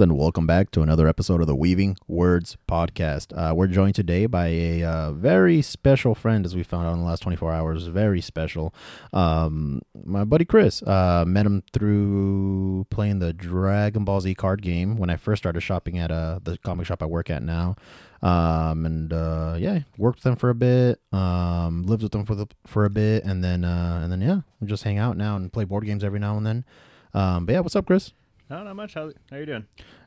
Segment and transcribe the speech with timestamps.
[0.00, 3.36] and welcome back to another episode of the Weaving Words podcast.
[3.36, 7.00] Uh, we're joined today by a uh, very special friend, as we found out in
[7.00, 7.86] the last 24 hours.
[7.88, 8.72] Very special.
[9.12, 10.82] Um, my buddy Chris.
[10.82, 15.60] Uh, met him through playing the Dragon Ball Z card game when I first started
[15.60, 17.76] shopping at uh, the comic shop I work at now.
[18.22, 21.00] Um, and uh, yeah, worked with them for a bit.
[21.12, 24.40] Um, lived with them for the for a bit, and then uh, and then yeah,
[24.60, 26.64] we just hang out now and play board games every now and then.
[27.14, 28.12] Um, but yeah, what's up, Chris?
[28.52, 28.92] No, not much.
[28.92, 29.64] How how you doing?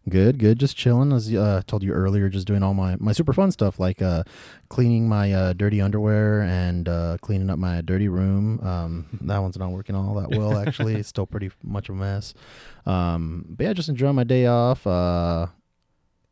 [0.08, 0.60] Good, good.
[0.60, 1.12] Just chilling.
[1.12, 4.22] As uh, told you earlier, just doing all my, my super fun stuff like uh,
[4.70, 8.60] cleaning my uh, dirty underwear and uh, cleaning up my dirty room.
[8.62, 10.94] Um, that one's not working all that well, actually.
[10.94, 12.36] it's still pretty much a mess.
[12.86, 14.86] Um, but yeah, just enjoying my day off.
[14.86, 15.48] Uh,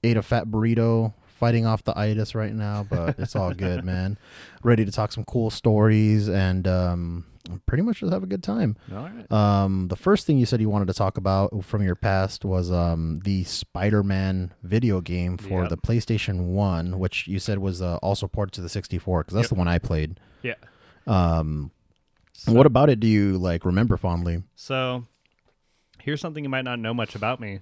[0.03, 1.15] ate a fat burrito.
[1.25, 4.19] Fighting off the itis right now, but it's all good, man.
[4.63, 7.25] Ready to talk some cool stories and um,
[7.65, 8.77] pretty much just have a good time.
[8.91, 9.31] All right.
[9.31, 12.71] Um, the first thing you said you wanted to talk about from your past was
[12.71, 15.69] um, the Spider-Man video game for Yep.
[15.69, 19.45] the PlayStation One, which you said was uh, also ported to the 64 because that's
[19.45, 19.49] Yep.
[19.49, 20.19] the one I played.
[20.41, 20.55] Yeah.
[21.07, 21.71] Um,
[22.33, 22.99] So, what about it?
[22.99, 24.43] Do you like remember fondly?
[24.55, 25.03] so
[25.99, 27.59] here's something you might not know much about me.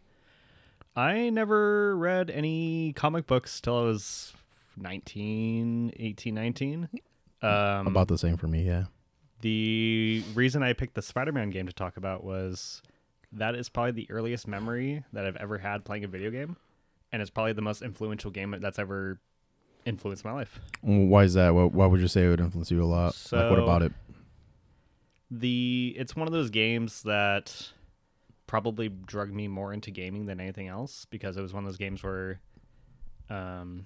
[0.96, 4.34] I never read any comic books till I was
[4.78, 6.90] 19, 18, 19.
[7.44, 8.86] Um, About the same for me, yeah.
[9.42, 12.82] The reason I picked the Spider-Man game to talk about was
[13.32, 16.58] that is probably the earliest memory that I've ever had playing a video game,
[17.12, 19.20] and it's probably the most influential game that's ever
[19.86, 20.60] influenced my life.
[20.82, 21.54] Why is that?
[21.54, 23.16] What, why would you say it would influence you a lot?
[23.32, 23.94] like, what about it?
[25.32, 27.72] the it's one of those games that
[28.48, 31.78] probably drug me more into gaming than anything else because it was one of those
[31.78, 32.42] games where
[33.30, 33.86] um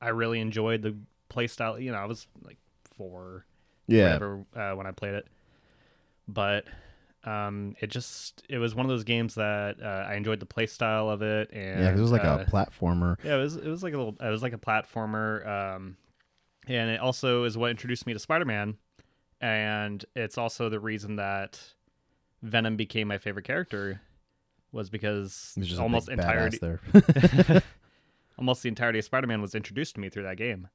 [0.00, 0.96] I really enjoyed the
[1.28, 2.58] play style you know I was like
[2.96, 3.46] 4
[3.90, 5.26] Yeah, whatever uh, when I played it
[6.32, 6.64] but
[7.24, 10.66] um it just it was one of those games that uh, I enjoyed the play
[10.66, 11.90] style of it and yeah.
[11.90, 13.16] It was like uh, a platformer.
[13.22, 15.96] yeah, it was it was like a little it was like a platformer um
[16.66, 18.76] and it also is what introduced me to Spider-Man
[19.40, 21.60] and it's also the reason that
[22.42, 24.00] Venom became my favorite character
[24.72, 26.58] was because It was just almost entirety
[28.38, 30.68] almost the entirety of Spider-Man was introduced to me through that game.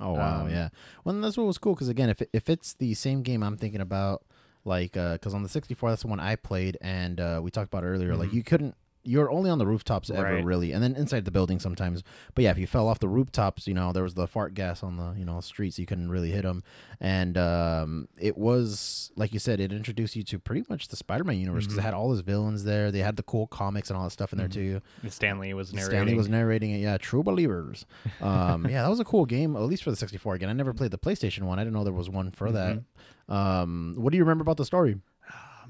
[0.00, 0.68] Oh wow, Um, yeah.
[1.04, 3.56] Well, that's what was cool because again, if it, if it's the same game I'm
[3.56, 4.24] thinking about,
[4.64, 7.84] like, because on the 64, that's the one I played, and uh, we talked about
[7.84, 8.34] earlier, like Mhm.
[8.34, 8.74] you couldn't.
[9.04, 10.44] You're only on the rooftops ever, Right.
[10.44, 12.02] really, and then inside the building sometimes.
[12.34, 14.82] But yeah, if you fell off the rooftops, you know there was the fart gas
[14.82, 16.62] on the you know streets, so you couldn't really hit them.
[17.00, 21.38] And um, it was like you said, it introduced you to pretty much the Spider-Man
[21.38, 21.80] universe because Mhm.
[21.80, 22.90] it had all his villains there.
[22.90, 24.52] They had the cool comics and all that stuff in there Mhm.
[24.52, 24.80] too.
[25.02, 25.90] And Stan Lee was narrating.
[25.90, 26.78] Stan Lee was narrating it.
[26.78, 27.84] Yeah, True Believers.
[28.20, 30.34] Um, yeah, that was a cool game, at least for the 64.
[30.34, 31.58] Again, I never played the PlayStation one.
[31.58, 32.80] I didn't know there was one for that.
[33.28, 34.96] Um, what do you remember about the story?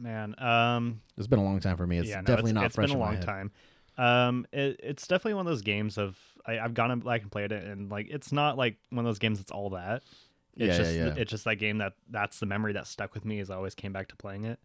[0.00, 0.34] Man.
[0.38, 1.98] Um It's been a long time for me.
[1.98, 3.52] It's yeah, no, definitely it's, not it's fresh been a long time.
[3.96, 7.52] Um, it, it's definitely one of those games of I, I've gone back and played
[7.52, 10.02] it, and like it's not like one of those games that's all that.
[10.56, 11.14] It's Yeah, just yeah, yeah.
[11.16, 13.74] it's just that game that that's the memory that stuck with me as I always
[13.74, 14.58] came back to playing it.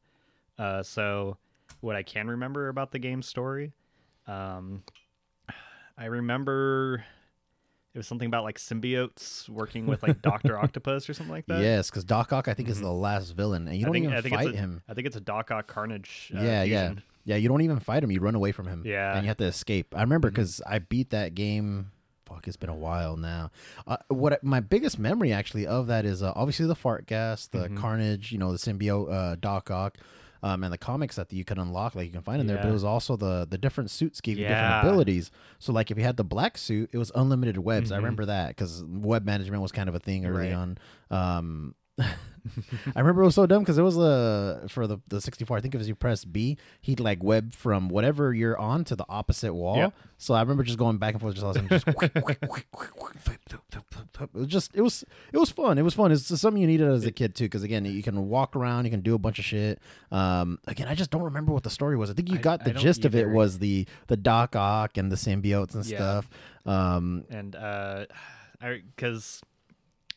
[0.58, 1.38] Uh, so
[1.82, 3.72] what I can remember about the game story,
[4.28, 4.84] um,
[5.98, 7.06] I remember
[7.94, 11.62] it was something about like symbiotes working with like Doctor Octopus or something like that.
[11.62, 12.82] Yes, because Doc Ock, I think, is Mhm.
[12.84, 14.82] the last villain, and you I don't think- even I think fight a- him.
[14.88, 16.32] I think it's a Doc Ock Carnage.
[16.36, 16.88] Uh, Yeah, yeah.
[16.88, 17.04] fusion.
[17.26, 18.12] Yeah, you don't even fight him.
[18.12, 18.84] You run away from him.
[18.86, 19.14] Yeah.
[19.16, 19.94] and you have to escape.
[19.96, 21.92] I remember because I beat that game.
[22.25, 23.50] Fuck, it's been a while now.
[23.88, 27.69] Uh, what my biggest memory actually of that is uh, obviously the fart gas, the
[27.69, 27.78] Mhm.
[27.78, 29.98] carnage, you know, the symbiote, uh, Doc Ock,
[30.44, 32.57] um, and the comics that you can unlock, like you can find in there.
[32.57, 34.50] But it was also the the different suits gave you Yeah.
[34.50, 35.31] different abilities.
[35.59, 37.91] So like if you had the black suit, it was unlimited webs.
[37.91, 37.97] I Mhm.
[37.97, 40.53] remember that because web management was kind of a thing early Right.
[40.53, 40.77] on.
[41.12, 41.75] Um,
[42.96, 45.57] I remember it was so dumb because it was uh, for the the 64.
[45.57, 48.96] I think it was you press B, he'd like web from whatever you're on to
[48.96, 49.78] the opposite wall.
[49.78, 49.94] Yep.
[50.18, 51.88] So I remember just going back and forth, just all of a sudden, just
[54.22, 55.04] it was just it was
[55.34, 55.78] it was fun.
[55.78, 56.12] It was fun.
[56.12, 58.92] It's something you needed as a kid too, because again, you can walk around, you
[58.92, 59.80] can do a bunch of shit.
[60.12, 62.10] Um, again, I just don't remember what the story was.
[62.10, 64.98] I think you got I the don't gist of it was the the Doc Ock
[64.98, 65.98] and the symbiotes and Yeah.
[65.98, 66.30] stuff.
[66.66, 68.06] Um, and uh
[68.62, 69.42] i because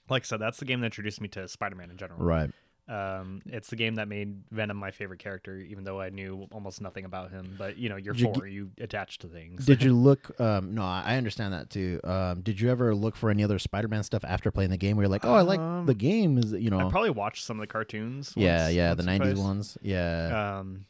[0.08, 2.50] like i said that's the game that introduced me to spider-man in general right.
[2.88, 6.80] um it's the game that made venom my favorite character even though i knew almost
[6.80, 9.82] nothing about him but you know you're Did you four you attach to things Did
[9.82, 10.38] you look?
[10.40, 12.00] Um, no, I understand that too.
[12.04, 14.96] Um, did you ever look for any other Spider-Man stuff after playing the game?
[14.96, 16.38] Where you're like, oh, I like Um, the game.
[16.38, 19.20] Is you know, i probably watched some of the cartoons yeah, once- yeah, the once
[19.20, 19.78] or '90s ones.
[19.82, 20.86] Yeah, um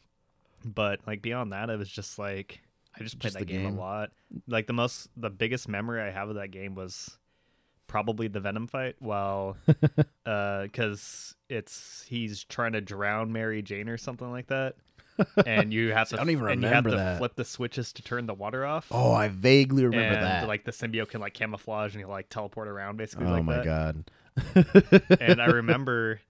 [0.65, 2.61] but like beyond that it was just like
[2.99, 3.77] i just played Just that the game, game.
[3.77, 4.11] a lot
[4.47, 7.19] like the most the biggest memory i have of that game was
[7.87, 9.57] probably the venom fight while
[10.27, 14.77] uh because it's he's trying to drown mary jane or something like that
[15.47, 17.19] and you have to I don't even and you have remember to that.
[17.19, 18.87] flip the switches to turn the water off.
[18.91, 20.49] Oh, I vaguely remember and that.
[20.49, 23.57] like the symbiote can like camouflage and he like teleport around basically oh like my
[23.57, 23.65] that.
[23.65, 24.05] god.
[25.21, 26.21] and I remember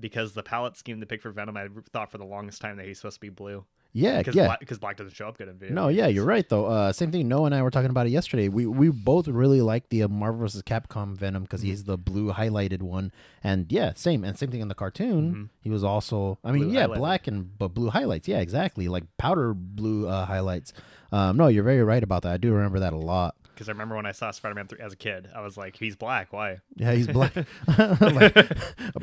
[0.00, 2.86] because the palette scheme they picked for Venom, I thought for the longest time that
[2.86, 3.64] he's supposed to be blue
[3.98, 4.44] Yeah, because yeah.
[4.46, 5.74] black, black doesn't show up good in video.
[5.74, 6.66] No, yeah, you're right though.
[6.66, 7.28] Uh, same thing.
[7.28, 8.48] Noah and I were talking about it yesterday.
[8.48, 10.62] We we both really like the uh, Marvel vs.
[10.62, 11.70] Capcom Venom because Mm-hmm.
[11.70, 13.10] he's the blue highlighted one,
[13.42, 15.34] and yeah, same and same thing in the cartoon.
[15.34, 15.48] Mhm.
[15.62, 16.96] He was also, I mean, Blue yeah, highlighted.
[16.98, 18.28] black and but blue highlights.
[18.28, 20.74] Yeah, exactly, like powder blue uh, highlights.
[21.10, 22.32] Um, no, you're very right about that.
[22.32, 23.34] I do remember that a lot.
[23.56, 25.96] Because I remember when I saw Spider-Man 3 as a kid, I was like, he's
[25.96, 26.30] black.
[26.30, 26.58] Why?
[26.74, 27.32] Yeah, he's black.
[28.00, 28.36] like,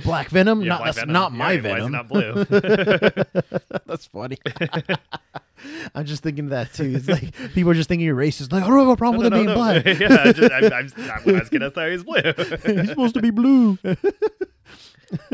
[0.04, 0.62] black Venom.
[0.62, 1.14] Yeah, not Black that's Venom.
[1.14, 1.92] not Yeah, my why is he Venom.
[1.92, 2.46] not blue?
[3.88, 4.38] That's funny.
[5.96, 6.94] I'm just thinking that too.
[6.96, 8.52] It's like people are just thinking you're racist.
[8.52, 9.86] Like I don't have a problem with him being black.
[9.86, 12.76] yeah, I just, I'm, I'm, I'm, when I was kid, I thought he was blue.
[12.80, 13.78] He's supposed to be blue.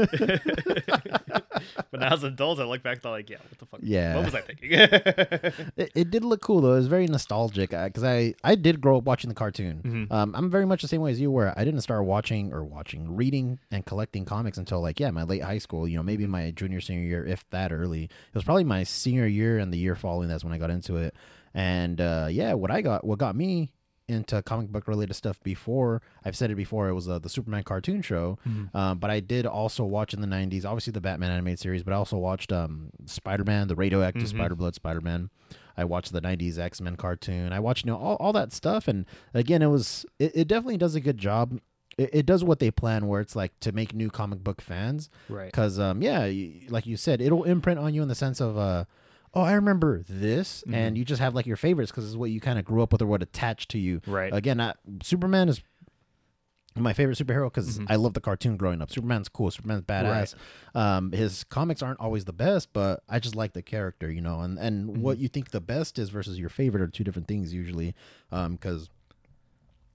[1.91, 3.79] but now as adults, I look back, thought like, yeah, what the fuck?
[3.83, 4.15] Yeah.
[4.15, 4.69] What was I thinking?
[5.77, 6.73] It, it did look cool though.
[6.73, 9.81] It was very nostalgic because I I did grow up watching the cartoon.
[10.09, 10.11] Mhm.
[10.13, 11.53] Um, I'm very much the same way as you were.
[11.55, 15.43] I didn't start watching or watching, reading and collecting comics until like yeah, my late
[15.43, 15.87] high school.
[15.87, 18.03] You know, maybe my junior senior year, if that early.
[18.05, 20.27] It was probably my senior year and the year following.
[20.29, 21.13] That's when I got into it.
[21.53, 23.71] And uh, yeah, what I got, what got me
[24.09, 26.01] into comic book related stuff before.
[26.25, 28.37] I've said it before it was uh, the Superman cartoon show.
[28.47, 28.73] Mhm.
[28.75, 31.93] um, but I did also watch in the 90s obviously the Batman animated series but
[31.93, 34.27] I also watched um, Spider-Man the radioactive Mhm.
[34.29, 35.29] Spider-Blood Spider-Man.
[35.77, 37.53] I watched the 90s X-Men cartoon.
[37.53, 38.87] I watched you know all, all that stuff.
[38.87, 41.59] And again it was it, it definitely does a good job.
[41.97, 45.09] It, it does what they plan where it's like to make new comic book fans.
[45.29, 45.45] Right.
[45.51, 46.29] because um yeah
[46.69, 48.85] like you said it'll imprint on you in the sense of uh
[49.33, 50.73] oh i remember this Mhm.
[50.73, 52.91] and you just have like your favorites because it's what you kind of grew up
[52.91, 54.33] with or what attached to you Right.
[54.33, 54.73] again I,
[55.03, 55.61] superman is
[56.75, 57.87] my favorite superhero because Mhm.
[57.89, 60.35] i love the cartoon growing up superman's cool superman's badass
[60.75, 64.39] um his comics aren't always the best but i just like the character you know
[64.41, 65.01] and and Mm-hmm.
[65.01, 67.95] what you think the best is versus your favorite are two different things usually
[68.31, 68.89] um because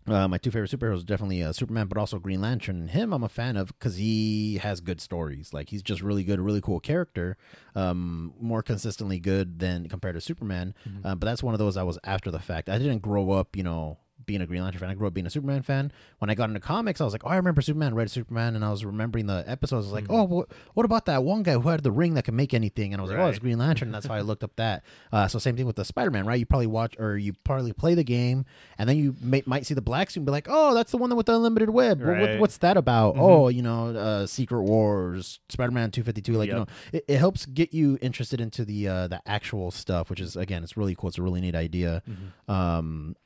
[0.07, 2.77] uh, my two favorite superheroes are definitely uh, Superman, but also Green Lantern.
[2.77, 5.53] And him, I'm a fan of because he has good stories.
[5.53, 7.37] Like he's just really good, really cool character.
[7.75, 10.75] Um, more consistently good than compared to Superman.
[10.87, 11.07] Mm-hmm.
[11.07, 12.69] Uh, but that's one of those I was after the fact.
[12.69, 14.91] I didn't grow up, you know, being a Green Lantern fan.
[14.91, 15.93] I grew up being a Superman fan.
[16.19, 18.65] When I got into comics, I was like, oh, I remember Superman, read Superman, and
[18.65, 19.87] I was remembering the episodes.
[19.87, 20.15] I was like, Mm-hmm.
[20.15, 22.93] oh, what, what about that one guy who had the ring that could make anything?
[22.93, 23.89] And I was like, oh, it's Green Lantern.
[23.89, 24.83] And that's how I looked up that.
[25.13, 26.39] Uh, so same thing with the Spider Man, right?
[26.39, 28.45] You probably watch or you probably play the game,
[28.79, 30.99] and then you may, might see the black suit and be like, oh, that's the
[30.99, 32.01] one with the unlimited web.
[32.03, 33.15] What- what- what's that about?
[33.17, 33.21] Mhm.
[33.21, 36.33] Oh, you know, uh, Secret Wars, Spider Man two fifty two.
[36.35, 40.11] Like you know, it, it helps get you interested into the uh, the actual stuff,
[40.11, 41.09] which is again, it's really cool.
[41.09, 42.03] It's a really neat idea.
[42.09, 42.53] Mhm.
[42.53, 43.17] Um,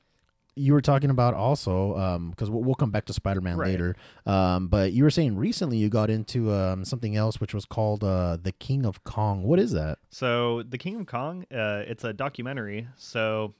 [0.58, 3.68] you were talking about also because we'll, we'll come back to Spider Man Right.
[3.70, 3.96] later.
[4.26, 8.02] Um, but you were saying recently you got into um, something else, which was called
[8.04, 9.42] uh, the King of Kong.
[9.44, 9.98] What is that?
[10.10, 12.88] So the King of Kong, uh, it's a documentary.
[12.96, 13.54] So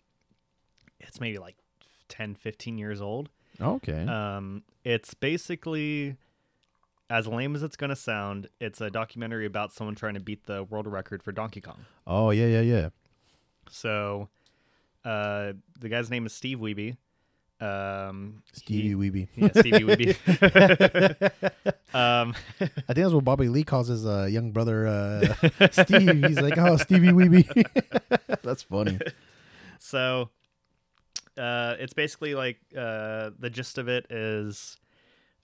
[1.00, 1.56] it's maybe like
[2.08, 3.28] 10, 15 years old.
[3.60, 4.06] Okay.
[4.06, 6.16] Um, it's basically,
[7.10, 10.62] as lame as it's gonna sound, it's a documentary about someone trying to beat the
[10.64, 11.78] world record for Donkey Kong.
[12.06, 12.88] oh yeah, yeah, yeah.
[13.70, 14.28] So,
[15.08, 16.96] uh, the guy's name is Steve Wiebe.
[17.60, 19.28] Um, Stevie he- Wiebe.
[19.36, 21.30] yeah, Stevie Wiebe.
[21.94, 25.34] um, I think that's what Bobby Lee calls his uh, young brother uh,
[25.70, 26.24] Steve.
[26.24, 27.88] He's like, oh, Stevie Weeby.
[28.42, 28.98] that's funny.
[29.78, 30.28] so,
[31.38, 34.76] uh, it's basically like uh, the gist of it is,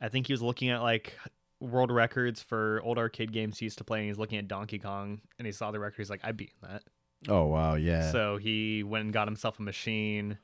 [0.01, 1.17] I think he was looking at like
[1.59, 4.79] world records for old arcade games he used to play, and he's looking at Donkey
[4.79, 5.97] Kong, and he saw the record.
[5.97, 6.83] He's like, I beat that.
[7.29, 8.11] Oh wow, yeah.
[8.13, 10.39] So he went and got himself a machine,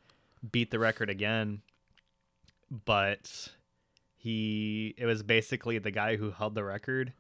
[0.50, 1.62] beat the record again,
[2.84, 3.48] but
[4.16, 7.12] he it was basically the guy who held the record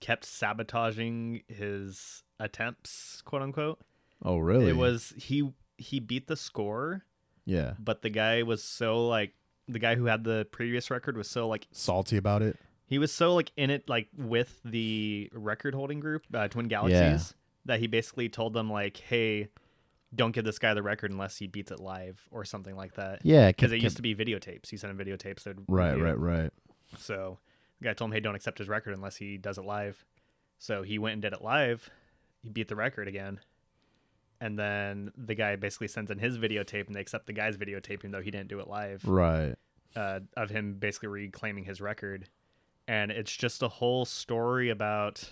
[0.00, 3.80] kept sabotaging his attempts, quote unquote.
[4.22, 4.68] oh really?
[4.68, 7.04] It was he he beat the score,
[7.44, 7.74] yeah.
[7.78, 9.34] but the guy was so like
[9.68, 12.56] the guy who had the previous record was so like Salty about it.
[12.86, 17.34] he was so like in it like with the record holding group uh, twin galaxies
[17.66, 19.48] that he basically told them like hey
[20.14, 23.20] don't give this guy the record unless he beats it live or something like that.
[23.24, 24.70] Yeah, because it used to be videotapes.
[24.70, 26.50] He sent him videotapes that Right, right, right.
[26.96, 27.38] so
[27.80, 30.04] the guy told him hey don't accept his record unless he does it live.
[30.58, 31.90] So he went and did it live.
[32.42, 33.40] He beat the record again.
[34.40, 37.98] And then the guy basically sends in his videotape and they accept the guy's videotape
[38.00, 39.04] even though he didn't do it live.
[39.04, 39.56] Right.
[39.96, 42.28] uh, of him basically reclaiming his record,
[42.86, 45.30] and it's just a whole story about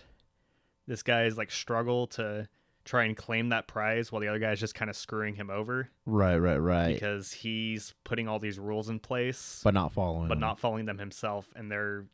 [0.86, 2.48] this guy's like struggle to
[2.84, 5.88] try and claim that prize while the other guy's just kind of screwing him over
[6.04, 6.92] Right, right, right.
[6.94, 10.28] because he's putting all these rules in place but not following.
[10.28, 10.40] but them.
[10.40, 12.04] not following them himself and they're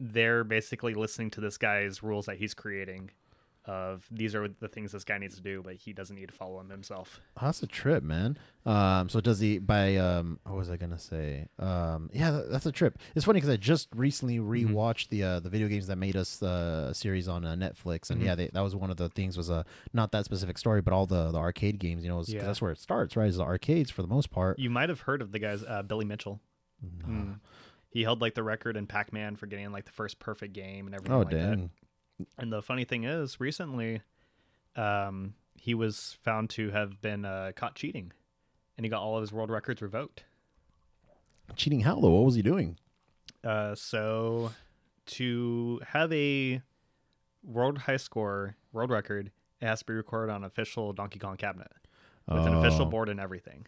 [0.00, 3.10] they're basically listening to this guy's rules that he's creating
[3.68, 6.34] of these are the things this guy needs to do, but he doesn't need to
[6.34, 7.20] follow them himself.
[7.36, 8.38] Oh, that's a trip, man.
[8.66, 11.46] Um, so does he by um, what was I gonna say?
[11.58, 12.98] Um, yeah, that, that's a trip.
[13.14, 14.74] It's funny because I just recently Mm-hmm.
[14.74, 18.20] rewatched the uh, the video games that made us uh, series on uh, Netflix, and
[18.20, 18.24] Mhm.
[18.24, 20.92] yeah, they, that was one of the things was uh, not that specific story, but
[20.92, 22.02] all the the arcade games.
[22.02, 22.44] You know, 'cause Yeah.
[22.44, 23.28] that's where it starts, right?
[23.28, 24.58] Is the arcades for the most part.
[24.58, 26.40] You might have heard of the guy's uh, Billy Mitchell.
[26.82, 27.06] No.
[27.06, 27.40] Mm.
[27.90, 30.94] He held like the record in Pac-Man for getting like the first perfect game and
[30.94, 31.70] everything Oh like that.
[32.36, 34.00] And the funny thing is, recently,
[34.76, 38.12] um, he was found to have been uh, caught cheating,
[38.76, 40.24] and he got all of his world records revoked.
[41.56, 42.10] Cheating how though?
[42.10, 42.76] What was he doing?
[43.44, 44.52] Uh, so,
[45.06, 46.60] to have a
[47.42, 51.70] world high score world record, it has to be recorded on official Donkey Kong cabinet
[52.28, 52.90] with an official Oh.
[52.90, 53.66] board and everything.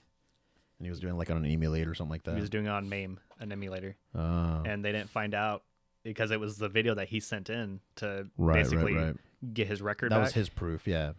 [0.79, 2.35] And he was doing like on an emulator or something like that.
[2.35, 4.63] He was doing it on MAME, an emulator, Oh.
[4.67, 5.63] and they didn't find out
[6.03, 9.17] because it was the video that he sent in to right, right, basically right.
[9.55, 10.25] get his record That back.
[10.27, 10.87] was his proof.
[10.87, 11.13] Yeah.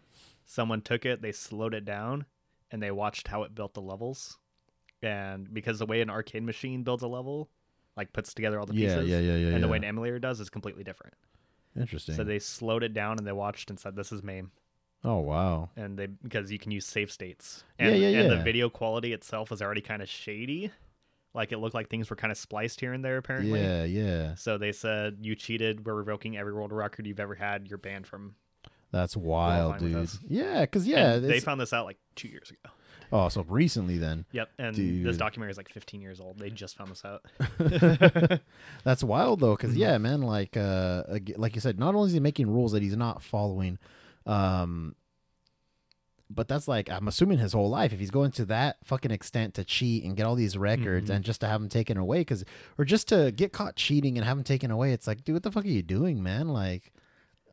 [0.46, 2.26] someone took it, they slowed it down,
[2.72, 4.38] and they watched how it built the levels.
[5.04, 7.50] And because the way an arcade machine builds a level,
[7.98, 9.56] like puts together all the Yeah, pieces, yeah, yeah, yeah.
[9.56, 11.16] and the way an emulator does is completely different.
[11.76, 12.16] Interesting.
[12.16, 14.52] So they slowed it down and they watched and said, "This is MAME,"
[15.06, 15.70] oh wow.
[15.78, 17.64] and they because you can use save states.
[17.80, 20.72] Yeah, And, yeah, And the video quality itself is already kind of shady,
[21.34, 23.18] like it looked like things were kind of spliced here and there.
[23.18, 24.36] Apparently, Yeah, yeah.
[24.36, 25.86] So they said you cheated.
[25.86, 27.68] We're revoking every world record you've ever had.
[27.68, 28.36] You're banned from.
[28.92, 30.10] That's wild, dude.
[30.28, 32.74] Yeah, because yeah, they found this out like two years ago.
[33.14, 34.26] oh, so recently then.
[34.34, 35.06] Yep, and Dude.
[35.06, 36.38] this documentary is like 15 years old.
[36.40, 37.24] They just found this out.
[38.84, 39.78] That's wild though, because Mhm.
[39.78, 41.04] yeah, man, like uh,
[41.38, 43.78] like you said, not only is he making rules that he's not following,
[44.26, 44.96] um,
[46.34, 47.94] but that's like I'm assuming his whole life.
[47.94, 51.16] If he's going to that fucking extent to cheat and get all these records, Mhm.
[51.16, 52.44] and just to have them taken away, because
[52.78, 55.44] or just to get caught cheating and have them taken away, it's like, dude, what
[55.44, 56.48] the fuck are you doing, man?
[56.50, 56.92] Like.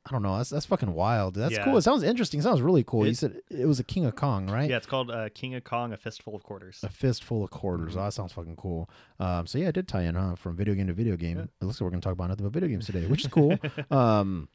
[0.06, 0.38] I don't know.
[0.38, 1.34] That's that's fucking wild.
[1.34, 1.64] That's Yeah.
[1.64, 1.76] cool.
[1.76, 2.40] It sounds interesting.
[2.40, 3.06] It sounds really cool.
[3.06, 4.70] you said it was a King of Kong, right?
[4.70, 6.80] Yeah, it's called uh, King of Kong: A Fistful of Quarters.
[6.82, 7.94] A fistful of quarters.
[7.94, 7.98] Mhm.
[8.00, 8.88] Oh, that sounds fucking cool.
[9.20, 10.36] Um, so yeah, it did tie in, huh?
[10.36, 11.36] From video game to video game.
[11.36, 11.42] Yeah.
[11.60, 13.58] It looks like we're gonna talk about nothing but video games today, which is cool.
[13.90, 14.48] um,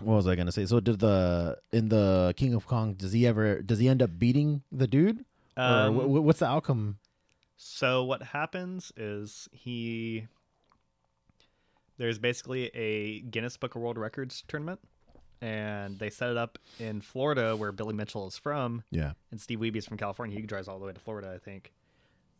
[0.00, 0.66] what was I gonna say?
[0.66, 2.94] So did the in the King of Kong?
[2.94, 3.62] Does he ever?
[3.62, 5.24] Does he end up beating the dude?
[5.56, 6.98] Um, or wh- wh- what's the outcome?
[7.58, 10.26] so what happens is he
[11.98, 14.80] there's basically a Guinness Book of World Records tournament,
[15.40, 19.12] and they set it up in Florida, where Billy Mitchell is from, Yeah.
[19.30, 20.38] and Steve Wiebe's from California.
[20.38, 21.72] He drives all the way to Florida, I think.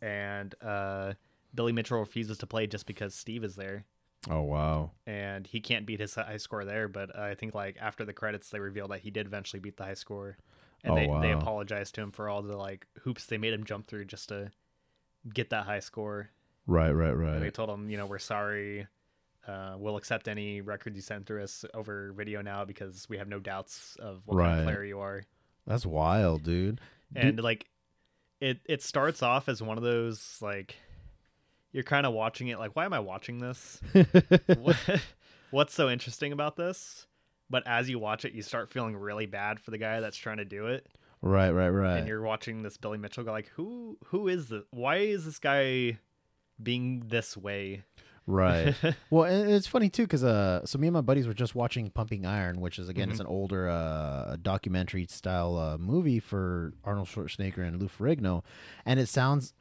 [0.01, 1.13] And uh,
[1.55, 3.85] Billy Mitchell refuses to play just because Steve is there.
[4.29, 4.91] Oh wow.
[5.05, 6.87] and he can't beat his high score there.
[6.87, 9.83] But I think like after the credits, they reveal that he did eventually beat the
[9.85, 10.37] high score,
[10.83, 11.39] and Oh, they they wow.
[11.39, 14.51] apologized to him for all the like hoops they made him jump through just to
[15.33, 16.29] get that high score.
[16.65, 16.91] Right.
[16.91, 17.11] Right.
[17.13, 17.35] Right.
[17.35, 18.87] And they told him, you know, we're sorry.
[19.47, 23.29] Uh, we'll accept any records you send through us over video now because we have
[23.29, 25.23] no doubts of what kind of player you are.
[25.65, 26.81] That's wild, dude.
[27.15, 27.69] And like,
[28.41, 30.75] it it starts off as one of those like,
[31.77, 33.79] you're kind of watching it like, why am I watching this?
[34.57, 34.75] what,
[35.51, 37.05] what's so interesting about this?
[37.51, 40.37] But as you watch it, you start feeling really bad for the guy that's trying
[40.37, 40.87] to do it,
[41.21, 41.51] right.
[41.51, 41.69] Right.
[41.69, 41.99] Right.
[41.99, 43.97] and you're watching this Billy Mitchell go like, "Who?
[44.07, 44.63] Who is this?
[44.71, 45.99] Why is this guy
[46.61, 47.83] being this way?"
[48.25, 48.75] Right.
[49.09, 51.89] well, and it's funny too because uh, so me and my buddies were just watching
[51.91, 53.21] Pumping Iron, which is again it's Mhm.
[53.21, 58.43] an older uh documentary style uh movie for Arnold Schwarzenegger and Lou Ferrigno,
[58.85, 59.53] and it sounds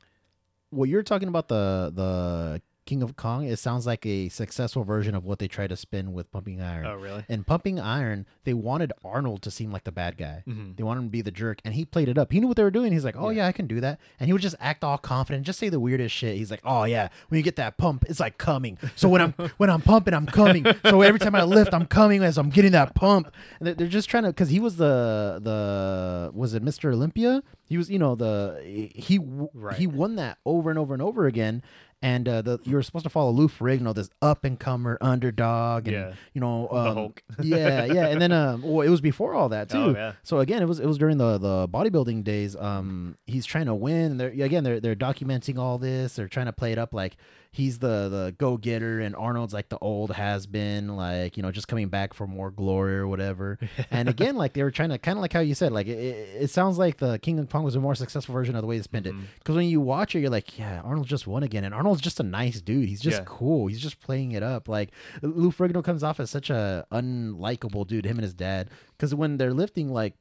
[0.71, 3.45] what you're talking about the the King of Kong.
[3.47, 6.87] It sounds like a successful version of what they tried to spin with Pumping Iron.
[6.87, 7.25] oh, really?
[7.29, 10.43] In Pumping Iron, they wanted Arnold to seem like the bad guy.
[10.47, 12.33] hmm They wanted him to be the jerk, and he played it up.
[12.33, 12.93] He knew what they were doing.
[12.93, 13.43] He's like, "Oh Yeah.
[13.43, 15.81] yeah, I can do that," and he would just act all confident, just say the
[15.81, 16.37] weirdest shit.
[16.37, 18.79] He's like, "Oh yeah, when you get that pump, it's like coming.
[18.95, 20.65] So when I'm when I'm pumping, I'm coming.
[20.87, 23.89] So every time I lift, I'm coming as I'm getting that pump." And they're, they're
[23.89, 26.93] just trying to, because he was the the was it Mr.
[26.93, 27.43] Olympia?
[27.69, 28.61] He was, you know, the
[28.95, 29.77] he Right.
[29.77, 31.63] he won that over and over and over again.
[32.03, 35.89] And uh, the you were supposed to follow Lou Ferrigno, this up and comer underdog,
[35.89, 36.13] and Yeah.
[36.35, 37.23] you know, The um, Hulk.
[37.43, 38.07] yeah, yeah.
[38.09, 39.79] And then, um, well, it was before all that too.
[39.79, 40.13] Oh, yeah.
[40.23, 42.55] So again, it was it was during the the bodybuilding days.
[42.55, 44.13] Um, he's trying to win.
[44.13, 46.17] And they're again they're they're documenting all this.
[46.17, 47.17] They're trying to play it up like
[47.57, 51.51] he's the the go getter, and Arnold's like the old has been, like you know
[51.51, 53.59] just coming back for more glory or whatever.
[53.91, 55.99] and again, like they were trying to kind of like how you said, like it,
[55.99, 58.67] it, it sounds like the King of Kong was a more successful version of the
[58.69, 59.15] way they spent it.
[59.15, 59.23] Mhm.
[59.39, 62.21] Because when you watch it, you're like, yeah, Arnold just won again, and Arnold's just
[62.21, 62.89] a nice dude.
[62.89, 63.25] He's just Yeah.
[63.27, 63.67] cool.
[63.69, 64.69] He's just playing it up.
[64.69, 64.91] Like
[65.23, 68.05] Lou Ferrigno comes off as such a unlikable dude.
[68.05, 70.15] Him and his dad, because when they're lifting, like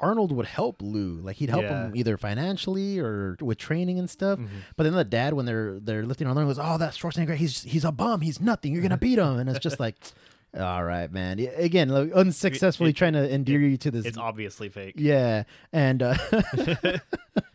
[0.00, 1.86] Arnold would help Lou, like he'd help Yeah.
[1.86, 4.38] him either financially or with training and stuff.
[4.40, 4.48] Mhm.
[4.76, 7.84] But then the dad, when they're they're lifting on, goes, "Oh, that Schwarzenegger, he's he's
[7.84, 8.20] a bum.
[8.20, 8.72] He's nothing.
[8.72, 9.96] You're gonna beat him." And it's just like.
[10.56, 11.40] All right, man.
[11.56, 14.06] Again, like, unsuccessfully it- trying to endear you to this.
[14.06, 14.94] It's obviously fake.
[14.96, 16.14] yeah, and uh,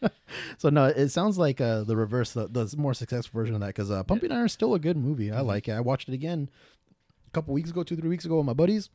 [0.57, 3.67] so no, it sounds like uh, the reverse, the, the more successful version of that.
[3.67, 5.31] Because uh, Pumping Iron is still a good movie.
[5.31, 5.71] I like it.
[5.73, 6.49] I watched it again
[7.27, 8.89] a couple weeks ago, two three weeks ago with my buddies.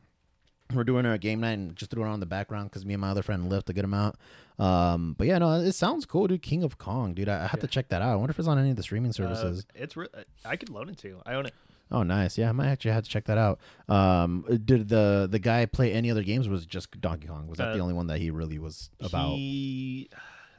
[0.73, 3.01] We're doing our game night and just threw it on the background because me and
[3.01, 4.15] my other friend left a good amount.
[4.57, 6.41] Um, but yeah, no, it sounds cool, dude.
[6.41, 7.29] King of Kong, dude.
[7.29, 8.09] I, I have to check that out.
[8.11, 9.65] I wonder if it's on any of the streaming Uh, services.
[9.75, 10.07] it's re-
[10.43, 11.21] I could loan it to.
[11.25, 11.53] I own it.
[11.91, 12.35] Oh, nice.
[12.35, 13.59] Yeah, I might actually have to check that out.
[13.87, 16.47] Um, did the the guy play any other games?
[16.47, 17.47] Or was it just Donkey Kong?
[17.47, 19.35] Was that the Uh, only one that he really was about?
[19.35, 20.09] He,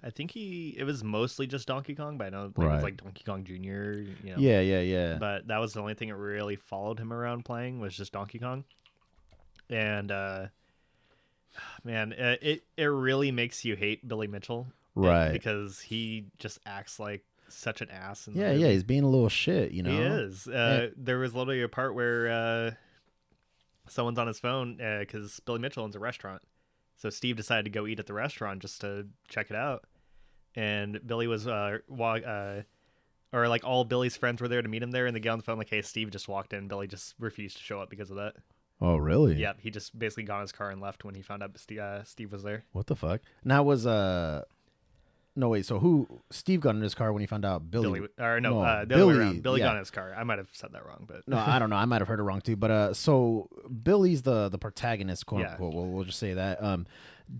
[0.04, 0.76] I think he.
[0.78, 3.42] It was mostly just Donkey Kong, but I know like, it was like Donkey Kong
[3.42, 3.92] Junior.
[4.22, 4.36] You know.
[4.38, 5.16] Yeah, yeah, yeah.
[5.18, 8.38] But that was the only thing that really followed him around playing was just Donkey
[8.38, 8.62] Kong,
[9.70, 10.46] and uh,
[11.84, 15.32] man, uh, it it really makes you hate Billy Mitchell, uh, Right.
[15.32, 18.28] Because he just acts like such an ass.
[18.32, 18.68] Yeah, yeah.
[18.68, 19.90] He's being a little shit, you know.
[19.90, 20.48] He is.
[20.48, 22.70] Uh, There was literally a part where uh,
[23.88, 26.42] someone's on his phone because Billy Mitchell owns a restaurant.
[26.96, 29.84] So Steve decided to go eat at the restaurant just to check it out.
[30.54, 32.62] And Billy was, uh, wa- uh,
[33.32, 35.06] or like all Billy's friends were there to meet him there.
[35.06, 36.68] And the get on the phone like, hey, Steve just walked in.
[36.68, 38.34] Billy just refused to show up because of that.
[38.80, 39.36] Oh, really?
[39.36, 41.78] Yeah, he just basically got in his car and left when he found out Steve,
[41.78, 42.64] uh, Steve was there.
[42.72, 43.22] What the fuck?
[43.42, 44.42] Now was uh,
[45.34, 45.64] no wait.
[45.64, 46.06] So who?
[46.30, 48.00] Steve got in his car when he found out Billy.
[48.00, 49.42] Billy, or no, no, uh, the other way Billy, around.
[49.42, 49.66] Billy yeah.
[49.66, 50.14] got in his car.
[50.16, 51.76] I might have said that wrong, but no, I don't know.
[51.76, 52.56] I might have heard it wrong too.
[52.56, 53.48] But uh, so
[53.82, 55.52] Billy's the the protagonist, quote Yeah.
[55.52, 55.74] unquote.
[55.74, 56.62] We'll, we'll just say that.
[56.62, 56.86] Um,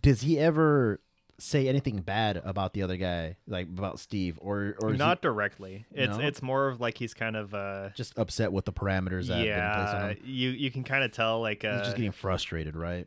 [0.01, 1.01] does he ever
[1.39, 5.85] say anything bad about the other guy, like about Steve, or or not directly.
[5.93, 6.25] It's No?
[6.25, 10.15] it's more of like he's kind of uh, just upset with the parameters that yeah,
[10.25, 13.07] you you can kind of tell like uh, He's just getting frustrated, right?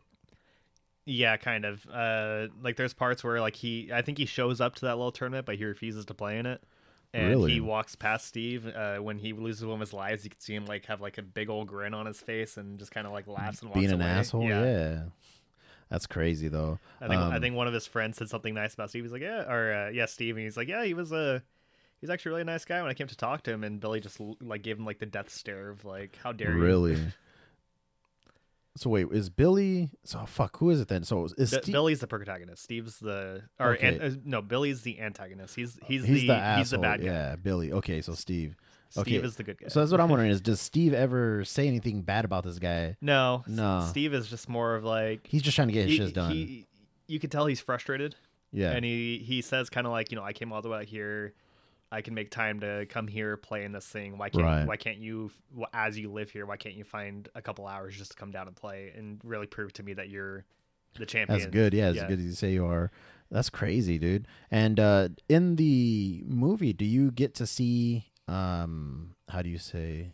[1.06, 4.76] yeah, kind of uh, like there's parts where like he I think he shows up
[4.76, 6.62] to that little tournament, but he refuses to play in it.
[7.12, 7.54] And Really?
[7.54, 10.24] he walks past Steve uh, when he loses one of his lives.
[10.24, 12.78] You can see him like have like a big old grin on his face and
[12.78, 14.10] just kind of like laughs and walks Being an away.
[14.12, 15.02] asshole, yeah.
[15.90, 16.80] That's crazy though.
[17.02, 19.04] I think I Um, think one of his friends said something nice about Steve.
[19.04, 20.36] He's like, yeah, or uh, yeah, Steve.
[20.36, 21.42] And he's like, yeah, he was a.
[22.00, 23.80] He's actually really a really nice guy when I came to talk to him, and
[23.80, 26.98] Billy just like gave him like the death stare of like, "How dare you?" Really.
[28.78, 29.90] So wait, is Billy?
[30.06, 31.04] So fuck, who is it then?
[31.04, 31.74] So is Steve?
[31.74, 32.64] Billy's the protagonist.
[32.64, 33.98] Steve's the or Okay.
[33.98, 35.56] an, uh, no, Billy's the antagonist.
[35.56, 36.58] He's he's, he's the, the asshole.
[36.60, 37.06] he's the bad guy.
[37.08, 37.74] Yeah, Billy.
[37.74, 38.56] Okay, so Steve.
[38.90, 39.18] Steve okay.
[39.28, 39.68] is the good guy.
[39.68, 42.98] So that's what I'm wondering is does Steve ever say anything bad about this guy?
[43.02, 43.86] no, No.
[43.90, 46.32] Steve is just more of like He's just trying to get his he- shit done.
[46.32, 46.66] he-
[47.08, 48.16] you could tell he's frustrated,
[48.52, 48.72] yeah.
[48.72, 50.86] and he he says kind of like you know I came all the way out
[50.86, 51.34] here.
[51.92, 54.20] I can make time to come here play in this thing.
[54.20, 54.68] Why can't Right.
[54.68, 55.32] why can't you
[55.74, 56.46] as you live here?
[56.46, 59.48] Why can't you find a couple hours just to come down and play and really
[59.48, 60.46] prove to me that you're
[61.00, 61.40] the champion?
[61.40, 61.74] That's good.
[61.74, 62.08] Yeah, as Yeah.
[62.08, 62.92] good as you say you are.
[63.32, 64.28] That's crazy, dude.
[64.52, 70.12] And uh in the movie, do you get to see um how do you say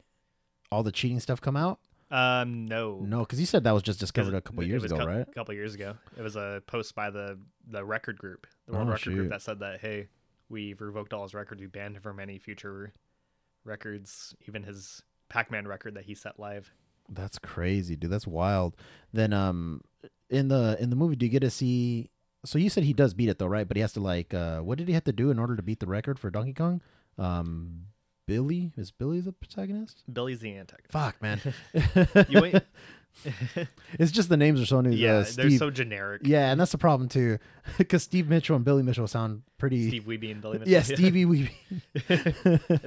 [0.72, 1.80] all the cheating stuff come out?
[2.12, 4.98] Um, no, No, because you said that was just discovered a couple it years ago,
[5.00, 5.28] cou- right?
[5.28, 8.88] A couple years ago, it was a post by the the record group, the World
[8.88, 9.16] Oh, Record shoot.
[9.16, 10.08] Group, that said that hey,
[10.50, 12.94] we've revoked all his records, we banned him from any future
[13.64, 16.72] records, even his Pac-Man record that he set live.
[17.10, 18.12] That's crazy, dude.
[18.12, 18.76] That's wild.
[19.14, 19.82] Then um
[20.30, 22.10] in the in the movie do you get to see
[22.46, 23.68] so you said he does beat it though, right?
[23.68, 25.62] But he has to like uh what did he have to do in order to
[25.64, 26.82] beat the record for Donkey Kong?
[27.18, 27.88] Um
[28.28, 28.72] Billy?
[28.78, 30.04] Is Billy the protagonist?
[30.12, 30.92] Billy's the antagonist.
[30.92, 31.40] Fuck, man.
[32.30, 32.64] You ain't,
[33.94, 34.90] it's just the names are so new.
[34.92, 36.22] yeah, uh, they're so generic.
[36.26, 37.38] Yeah, and that's the problem too,
[37.78, 39.88] because Steve Mitchell and Billy Mitchell sound pretty.
[39.88, 40.72] Steve Wiebe and Billy Mitchell.
[40.74, 41.50] yeah, Stevie Wiebe.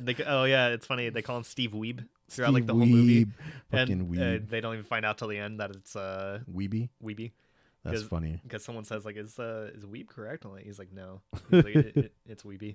[0.04, 1.08] They, oh yeah, it's funny.
[1.08, 3.26] They call him Steve Weeb throughout like the Steve whole movie,
[3.70, 4.42] Fucking and Weeb.
[4.42, 6.90] uh, they don't even find out till the end that it's uh Wiebe.
[7.02, 7.32] Wiebe.
[7.84, 8.38] That's funny.
[8.42, 11.74] because someone says like is uh is weeb correct and he's like no he's like,
[11.74, 12.74] it, it, it's Wiebe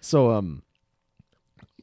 [0.00, 0.62] So um,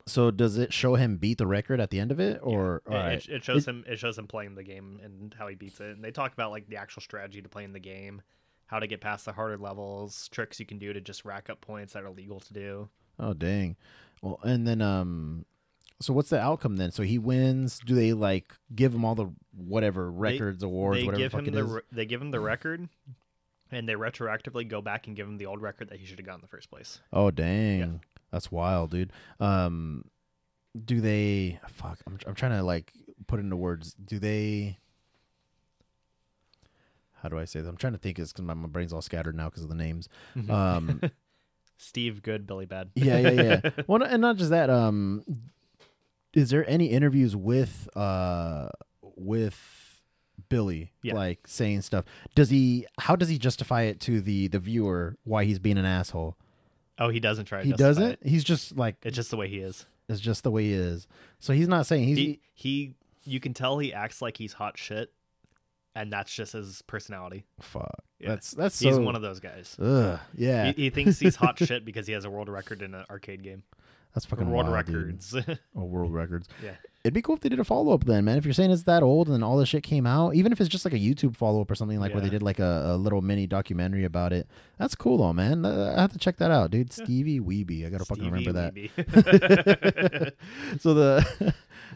[0.05, 2.91] so does it show him beat the record at the end of it, or It-
[2.91, 3.29] all it, right?
[3.29, 5.95] it shows It- him it shows him playing the game and how he beats it
[5.95, 8.21] and they talk about like the actual strategy to playing the game
[8.67, 11.61] how to get past the harder levels tricks you can do to just rack up
[11.61, 12.89] points that are legal to do
[13.19, 13.75] Oh dang.
[14.21, 15.45] Well, and then um,
[16.01, 16.91] so what's the outcome then?
[16.91, 17.79] So he wins.
[17.79, 21.47] Do they like give him all the whatever records, awards, they whatever give the fuck
[21.47, 21.83] him it the is?
[21.91, 22.89] they give him the record
[23.71, 26.25] and they retroactively go back and give him the old record that he should have
[26.25, 28.01] got in the first place Oh dang,
[28.33, 29.13] that's wild, dude.
[29.39, 30.03] Um,
[30.85, 31.59] do they?
[31.69, 32.91] Fuck, I'm I'm trying to like
[33.27, 33.93] put into words.
[33.93, 34.79] Do they?
[37.21, 37.69] How do I say this?
[37.69, 38.19] I'm trying to think.
[38.19, 40.09] It's because my, my brain's all scattered now because of the names.
[40.49, 40.99] Um,
[41.77, 43.29] steve good billy bad yeah, yeah,
[43.63, 43.69] yeah.
[43.87, 44.69] well, and not just that.
[44.69, 45.23] Um,
[46.33, 48.69] is there any interviews with uh
[49.15, 50.01] with
[50.49, 51.13] Billy, Yeah.
[51.13, 52.05] like saying stuff?
[52.35, 52.87] Does he?
[52.99, 56.35] How does he justify it to the the viewer why he's being an asshole?
[56.99, 58.03] Oh he doesn't try He doesn't.
[58.03, 58.19] it.
[58.23, 61.07] He's just like it's just the way he is it's just the way he is.
[61.39, 64.77] So he's not saying he's he he you can tell he acts like he's hot
[64.77, 65.11] shit,
[65.95, 67.45] and that's just his personality.
[67.61, 68.03] Fuck.
[68.19, 68.29] Yeah.
[68.29, 69.01] That's that's He's so.
[69.01, 69.75] one of those guys.
[69.81, 70.19] Ugh.
[70.35, 70.71] Yeah.
[70.73, 73.43] He, he thinks he's hot shit because he has a world record in an arcade
[73.43, 73.63] game.
[74.13, 75.35] that's fucking world wild, records.
[75.75, 76.47] Oh, world records.
[76.63, 76.75] Yeah.
[77.03, 78.37] It'd be cool if they did a follow up then, man.
[78.37, 80.61] If you're saying it's that old and then all this shit came out, even if
[80.61, 82.91] it's just like a YouTube follow up or something like where they did like a,
[82.93, 84.47] a little mini documentary about it.
[84.77, 85.65] That's cool though, man.
[85.65, 86.93] I have to check that out, dude.
[86.93, 87.85] Stevie Wiebe.
[87.85, 88.71] I gotta fucking Stevie remember
[89.03, 90.33] that.
[90.79, 91.53] So the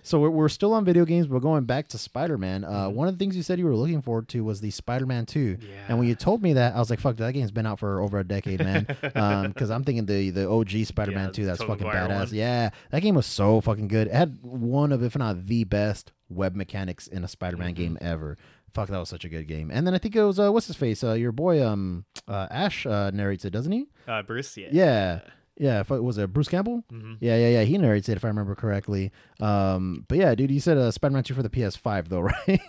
[0.07, 2.63] so we're, we're still on video games, but going back to Spider Man.
[2.63, 2.93] Uh, Mhm.
[2.93, 5.25] one of the things you said you were looking forward to was the Spider Man
[5.25, 5.57] Two.
[5.61, 5.67] yeah.
[5.89, 8.01] And when you told me that, I was like, "Fuck, that game's been out for
[8.01, 8.85] over a decade, man."
[9.47, 12.17] Because I'm thinking the the OG Spider Man Yeah, Two, that's fucking badass.
[12.27, 12.27] one.
[12.31, 14.07] Yeah, that game was so fucking good.
[14.07, 17.75] It had one of, if not the best, web mechanics in a Spider Man Mhm.
[17.75, 18.37] game ever.
[18.73, 19.71] Fuck, that was such a good game.
[19.73, 22.47] And then I think it was uh, what's his face, uh, your boy, um, uh,
[22.51, 23.87] Ash uh, narrates it, doesn't he?
[24.07, 24.67] uh, Bruce, yeah.
[24.71, 25.19] Yeah.
[25.59, 26.83] Yeah, if it was it Bruce Campbell?
[26.89, 27.63] hmm Yeah, yeah, yeah.
[27.63, 29.11] He narrates it if I remember correctly.
[29.39, 32.35] Um, but yeah, dude, you said uh, Spider Man Two for the PS5 though, right?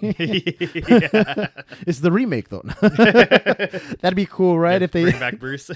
[1.86, 2.62] it's the remake though.
[4.00, 4.80] That'd be cool, right?
[4.80, 5.70] Yeah, if they bring back Bruce.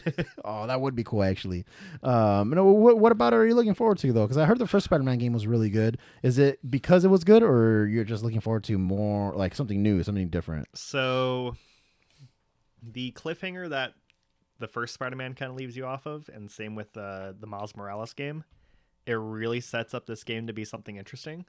[0.44, 1.64] Oh, that would be cool, actually.
[2.02, 4.24] Um, no, what, what about are you looking forward to though?
[4.24, 5.98] Because I heard the first Spider-Man game was really good.
[6.22, 9.82] Is it because it was good, or you're just looking forward to more like something
[9.82, 10.68] new, something different?
[10.74, 11.56] so,
[12.82, 13.94] the cliffhanger that
[14.58, 17.74] the first Spider-Man kind of leaves you off of, and same with uh, the Miles
[17.76, 18.44] Morales game,
[19.06, 21.44] it really sets up this game to be something interesting.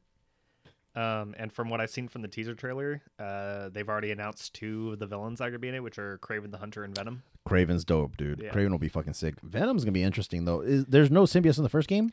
[0.96, 4.92] Um, and from what I've seen from the teaser trailer, uh, they've already announced two
[4.92, 6.96] of the villains that are gonna be in it, which are Kraven the Hunter and
[6.96, 7.24] Venom.
[7.48, 8.40] Kraven's dope, dude.
[8.44, 8.52] Yeah.
[8.52, 9.42] Kraven will be fucking sick.
[9.42, 10.62] Venom's gonna be interesting though.
[10.62, 12.12] Is, there's no symbiote in the first game.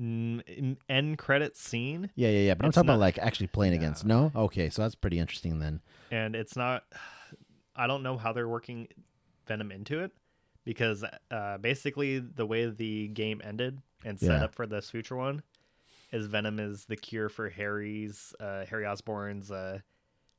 [0.00, 2.54] Mm, in- end credit scene, Yeah, yeah, yeah.
[2.54, 3.78] But I'm talking about like actually playing Yeah.
[3.80, 4.04] against.
[4.04, 5.80] No, okay, so that's pretty interesting then.
[6.10, 6.84] and it's not
[7.76, 8.88] i don't know how they're working
[9.48, 10.12] venom into it
[10.64, 14.44] because uh, basically the way the game ended and set Yeah.
[14.44, 15.42] up for this future one
[16.12, 19.80] is venom is the cure for harry's uh, harry osborn's uh,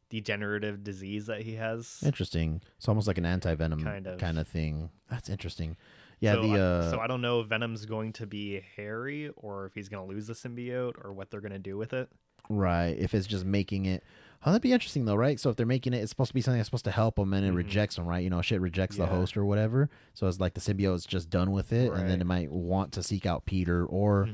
[0.10, 2.62] degenerative disease that he has Interesting.
[2.78, 4.18] It's almost like an anti-venom Kind of.
[4.20, 4.90] kind of thing.
[5.10, 5.78] That's interesting.
[6.20, 9.30] Yeah, so, the I, uh, so i don't know if venom's going to be harry
[9.38, 11.94] or if he's going to lose the symbiote or what they're going to do with
[11.94, 12.10] it
[12.52, 12.96] Right.
[12.98, 14.04] If it's just making it.
[14.46, 15.38] Oh, that'd be interesting though, right?
[15.40, 17.34] So if they're making it, it's supposed to be something that's supposed to help them,
[17.34, 17.58] and it Mhm.
[17.58, 18.24] rejects them, right?
[18.24, 19.90] You know, shit rejects the host or whatever.
[20.14, 22.94] So it's like the symbiote is just done with it, and then it might want
[22.94, 23.86] to seek out Peter.
[23.86, 24.34] Or Mhm.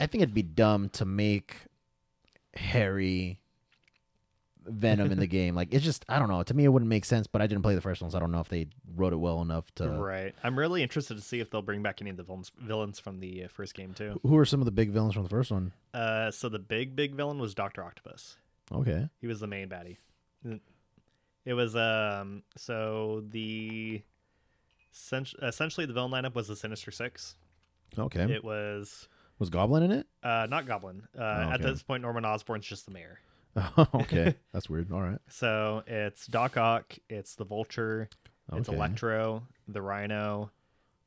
[0.00, 1.56] I think it'd be dumb to make
[2.54, 3.40] Harry
[4.66, 5.54] Venom in the game.
[5.54, 6.42] Like it's just I don't know.
[6.42, 7.26] To me, it wouldn't make sense.
[7.26, 8.12] But I didn't play the first ones.
[8.12, 9.88] so I don't know if they wrote it well enough to.
[9.88, 12.98] right i'm really interested to see if they'll bring back any of the villains, villains
[12.98, 15.28] from the uh, first game too Who are some of the big villains from the
[15.28, 15.72] first one?
[15.94, 18.36] Uh, so the big big villain was Doctor Octopus.
[18.72, 19.08] Okay.
[19.20, 19.96] He was the main baddie.
[21.44, 22.42] It was um.
[22.56, 24.02] So the
[25.42, 27.36] essentially the villain lineup was the Sinister Six.
[27.98, 28.22] Okay.
[28.32, 30.06] It was Was Goblin in it?
[30.22, 31.02] uh not Goblin.
[31.18, 33.18] Uh, Oh, at this point, Norman Osborn's just the mayor.
[33.94, 34.34] okay.
[34.52, 34.92] That's weird.
[34.92, 35.18] All right.
[35.28, 36.96] So it's Doc Ock.
[37.08, 38.08] It's the Vulture.
[38.52, 38.76] It's Okay.
[38.76, 39.42] Electro.
[39.68, 40.50] The Rhino.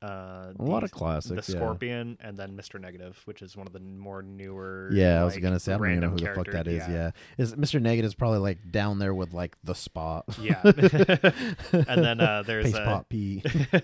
[0.04, 1.48] Uh, A lot of classics.
[1.48, 1.60] the yeah.
[1.60, 4.90] Scorpion, and then Mister Negative, which is one of the more newer.
[4.92, 6.84] Yeah, I was like, gonna say I don't even know who the fuck that is.
[6.84, 6.90] is.
[6.90, 7.82] Yeah, is Mr.
[7.82, 10.26] Negative's probably like down there with like the spot.
[10.42, 10.60] Yeah.
[10.64, 13.42] and then uh, there's Pace uh, Pop P.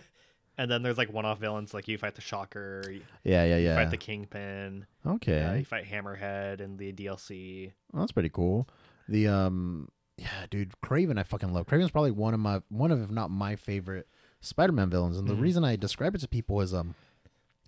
[0.58, 2.84] and then there's like one-off villains like you fight the Shocker,
[3.24, 3.76] Yeah, yeah, you yeah.
[3.76, 7.72] fight the Kingpin, okay, uh, you fight Hammerhead in the DLC.
[7.94, 8.68] Well, that's pretty cool.
[9.08, 11.66] The um, yeah, dude, Kraven, I fucking love.
[11.66, 14.08] Kraven's probably one of my one of if not my favorite
[14.42, 15.42] Spider-Man villains, and the Mhm.
[15.42, 16.96] reason I describe it to people is um,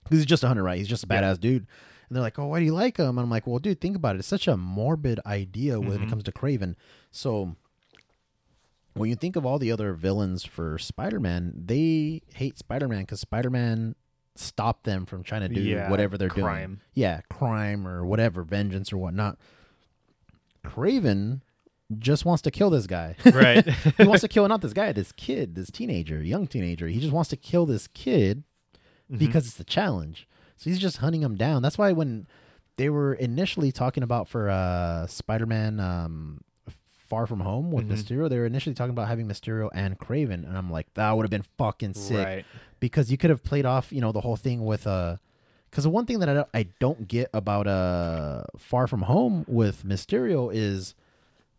[0.09, 0.77] he's just a hunter, right?
[0.77, 1.21] He's just a Yeah.
[1.21, 1.67] badass dude.
[2.07, 3.95] And they're like, "Oh, why do you like him?" And I'm like, "Well, dude, think
[3.95, 4.19] about it.
[4.19, 6.09] It's such a morbid idea when it Mhm.
[6.09, 6.75] comes to Kraven.
[7.11, 7.55] So,
[8.93, 13.95] when you think of all the other villains for Spider-Man, they hate Spider-Man because Spider-Man
[14.35, 16.45] stopped them from trying to do Yeah, whatever they're doing.
[16.45, 16.81] crime.
[16.93, 19.37] Yeah, crime or whatever, vengeance or whatnot.
[20.65, 21.41] Kraven
[21.99, 23.15] just wants to kill this guy.
[23.25, 23.67] Right.
[23.97, 26.87] he wants to kill not this guy, this kid, this teenager, young teenager.
[26.87, 28.43] He just wants to kill this kid
[29.11, 29.17] Mm-hmm.
[29.25, 30.25] because it's a challenge.
[30.55, 31.61] So he's just hunting him down.
[31.61, 32.27] That's why when
[32.77, 36.39] they were initially talking about for uh, Spider-Man um,
[37.09, 37.91] Far From Home with Mhm.
[37.91, 41.23] Mysterio, they were initially talking about having Mysterio and Kraven, and I'm like, that would
[41.23, 42.45] have been fucking sick Right.
[42.79, 45.17] because you could have played off, you know, the whole thing with uh
[45.69, 49.43] because the one thing that I don't, I don't get about uh Far From Home
[49.45, 50.95] with Mysterio is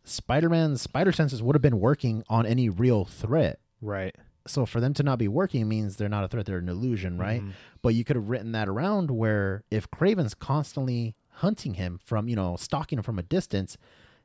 [0.04, 3.60] Spider-Man's spider senses would have been working on any real threat.
[3.80, 4.14] Right.
[4.46, 7.16] So for them to not be working means they're not a threat; they're an illusion,
[7.18, 7.42] right?
[7.42, 7.52] Mhm.
[7.80, 12.34] But you could have written that around where if Kraven's constantly hunting him from, you
[12.36, 13.76] know, stalking him from a distance,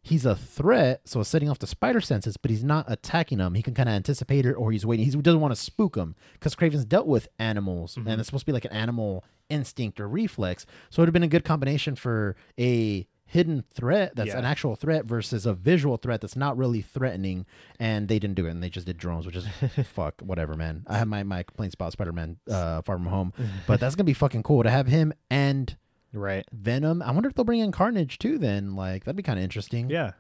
[0.02, 1.02] he's a threat.
[1.06, 3.54] So setting off the spider senses, but he's not attacking him.
[3.54, 5.06] He can kind of anticipate it, or he's waiting.
[5.06, 8.18] He doesn't want to spook him because Kraven's dealt with animals, and Mhm.
[8.20, 10.66] it's supposed to be like an animal instinct or reflex.
[10.90, 14.38] So it would have been a good combination for a hidden threat that's Yeah.
[14.40, 17.46] an actual threat versus a visual threat that's not really threatening
[17.80, 19.46] and they didn't do it and they just did drones which is
[19.86, 23.34] fuck whatever man i have my, my complaints about spider-man uh far from home
[23.68, 25.78] but that's gonna be fucking cool to have him and
[26.14, 26.46] Right.
[26.52, 29.44] venom i wonder if they'll bring in carnage too then like that'd be kind of
[29.44, 30.12] interesting Yeah.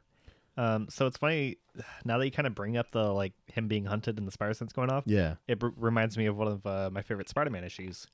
[0.60, 1.58] Um, so it's funny
[2.04, 4.56] now that you kind of bring up the like him being hunted and the spider
[4.56, 5.04] sense going off.
[5.06, 8.08] yeah It r- reminds me of one of uh, my favorite Spider-Man issues.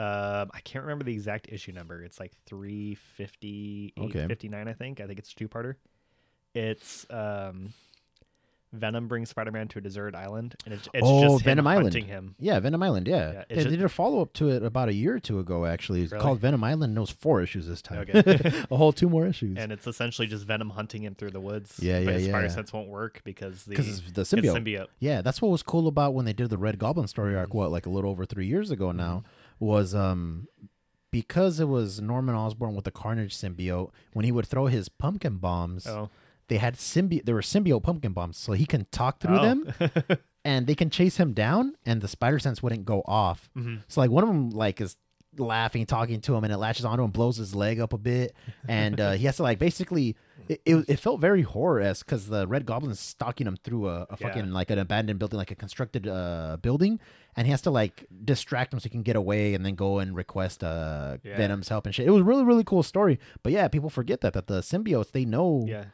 [0.00, 2.02] Um, I can't remember the exact issue number.
[2.02, 4.08] It's like 350, Okay.
[4.08, 5.00] 859, I think.
[5.00, 5.74] I think it's a two-parter.
[6.54, 7.72] It's um,
[8.72, 11.84] Venom brings Spider-Man to a deserted island, and it's, it's Oh, just Venom him Island.
[11.86, 12.34] hunting him.
[12.38, 13.08] Yeah, Venom Island.
[13.08, 15.20] Yeah, Yeah, they, just- they did a follow up to it about a year or
[15.20, 15.66] two ago.
[15.66, 16.22] Actually, it's Really?
[16.22, 16.98] called Venom Island.
[16.98, 17.98] was four issues this time.
[18.08, 18.62] Okay.
[18.70, 19.58] a whole two more issues.
[19.58, 21.78] And it's essentially just Venom hunting him through the woods.
[21.82, 22.52] Yeah, but yeah, spider yeah.
[22.52, 24.56] sense won't work because the Because the symbiote.
[24.64, 24.86] symbiote.
[25.00, 27.52] Yeah, that's what was cool about when they did the Red Goblin story arc.
[27.54, 29.24] What, like a little over three years ago now,
[29.60, 30.48] was um
[31.12, 33.90] because it was Norman Osborn with the Carnage symbiote.
[34.12, 36.08] When he would throw his pumpkin bombs, Oh,
[36.48, 37.24] they had symbiote.
[37.24, 39.42] There were symbiote pumpkin bombs, so he can talk through Oh.
[39.42, 39.72] them,
[40.44, 43.50] and they can chase him down, and the spider sense wouldn't go off.
[43.56, 43.82] Mhm.
[43.88, 44.96] So like one of them like is
[45.38, 48.34] laughing, talking to him, and it latches onto him, blows his leg up a bit,
[48.68, 50.16] and uh, he has to like basically.
[50.48, 53.88] It, it, it felt very horror esque because the Red Goblin is stalking him through
[53.88, 54.16] a, a Yeah.
[54.28, 56.98] fucking like an abandoned building, like a constructed uh, building,
[57.36, 59.98] and he has to like distract him so he can get away and then go
[60.00, 61.36] and request uh, Yeah.
[61.36, 62.06] Venom's help and shit.
[62.06, 65.12] It was a really really cool story, but yeah, people forget that that the symbiotes
[65.12, 65.84] they know yeah.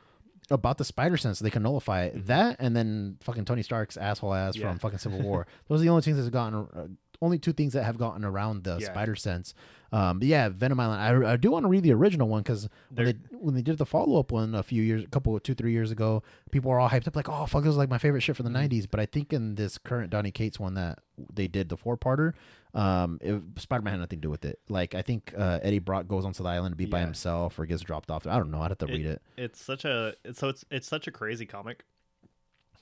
[0.51, 2.27] about the spider sense, so they can nullify it.
[2.27, 4.69] That and then fucking Tony Stark's asshole ass Yeah.
[4.71, 5.47] from fucking Civil War.
[5.69, 6.87] Those are the only things that's gotten, uh,
[7.21, 8.87] only two things that have gotten around the Yeah.
[8.87, 9.55] spider sense.
[9.93, 11.25] Um, yeah, Venom Island.
[11.27, 13.79] I, I do want to read the original one because when They're- when they did
[13.79, 16.81] the follow up one a few years, a couple two three years ago, people were
[16.81, 18.75] all hyped up like, oh fuck, this is like my favorite shit from the Mm-hmm.
[18.75, 18.87] '90s.
[18.91, 20.99] But I think in this current Donny Cates one that
[21.33, 22.33] they did the four parter.
[22.75, 23.19] Um,
[23.57, 24.59] Spider Man had nothing to do with it.
[24.69, 27.65] Like I think uh, Eddie Brock goes onto the island to be by himself or
[27.65, 28.27] gets dropped off.
[28.27, 28.61] I don't know.
[28.61, 29.23] I'd have to It- read it.
[29.39, 31.85] It's such a it's, so it's it's such a crazy comic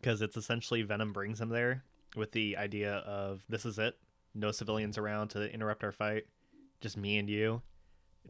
[0.01, 1.85] because it's essentially Venom brings him there
[2.17, 3.97] with the idea of this is it,
[4.35, 6.27] no civilians around to interrupt our fight,
[6.85, 7.63] just me and you,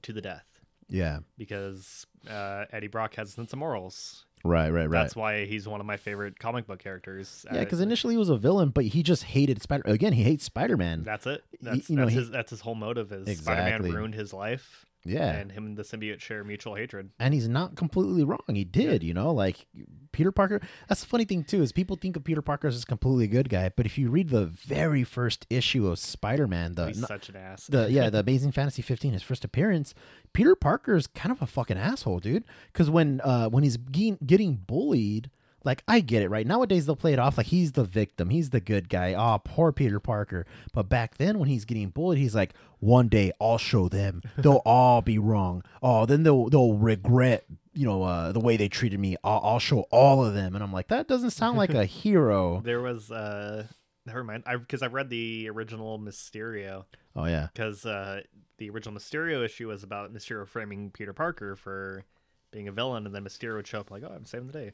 [0.03, 0.47] to the death.
[0.89, 1.19] Yeah.
[1.37, 4.27] Because uh, Eddie Brock has a sense of morals.
[4.45, 4.71] Right.
[4.71, 4.89] Right.
[4.89, 5.01] Right.
[5.01, 7.45] That's why he's one of my favorite comic book characters.
[7.53, 9.83] Yeah, because initially he was a villain, but he just hated Spider.
[9.87, 11.03] Again, he hates Spider Man.
[11.03, 11.43] that's it.
[11.61, 13.65] That's, you know, that's he- his that's his whole motive is Exactly.
[13.65, 17.11] Spider-Man ruined his life, Yeah, and him and the symbiote share mutual hatred.
[17.19, 18.41] and he's not completely wrong.
[18.49, 19.67] He did, you know, like
[20.13, 20.61] Peter Parker.
[20.89, 23.49] That's the funny thing too is people think of Peter Parker as this completely good
[23.49, 27.29] guy, but if you read the very first issue of Spider Man, the he's such
[27.29, 27.67] an ass.
[27.67, 29.95] the yeah the Amazing Fantasy 15, his first appearance,
[30.33, 32.45] Peter Parker is kind of a fucking asshole, dude.
[32.73, 35.31] Because when uh when he's getting bullied.
[35.65, 36.47] Like I get it, right?
[36.47, 39.15] Nowadays they'll play it off like he's the victim, he's the good guy.
[39.15, 40.47] Oh, poor Peter Parker.
[40.73, 44.23] But back then when he's getting bullied, he's like, "One day I'll show them.
[44.37, 45.63] They'll all be wrong.
[45.83, 49.17] Oh, then they'll they'll regret, you know, uh, the way they treated me.
[49.25, 52.61] I'll, I'll show all of them." And I'm like, that doesn't sound like a hero.
[52.65, 53.67] There was uh
[54.07, 54.45] never mind.
[54.47, 56.85] I because I read the original Mysterio
[57.17, 58.21] Oh yeah, because uh
[58.59, 62.05] the original Mysterio issue was about Mysterio framing Peter Parker for
[62.51, 64.73] being a villain, and then Mysterio would show up like, "Oh, I'm saving the day."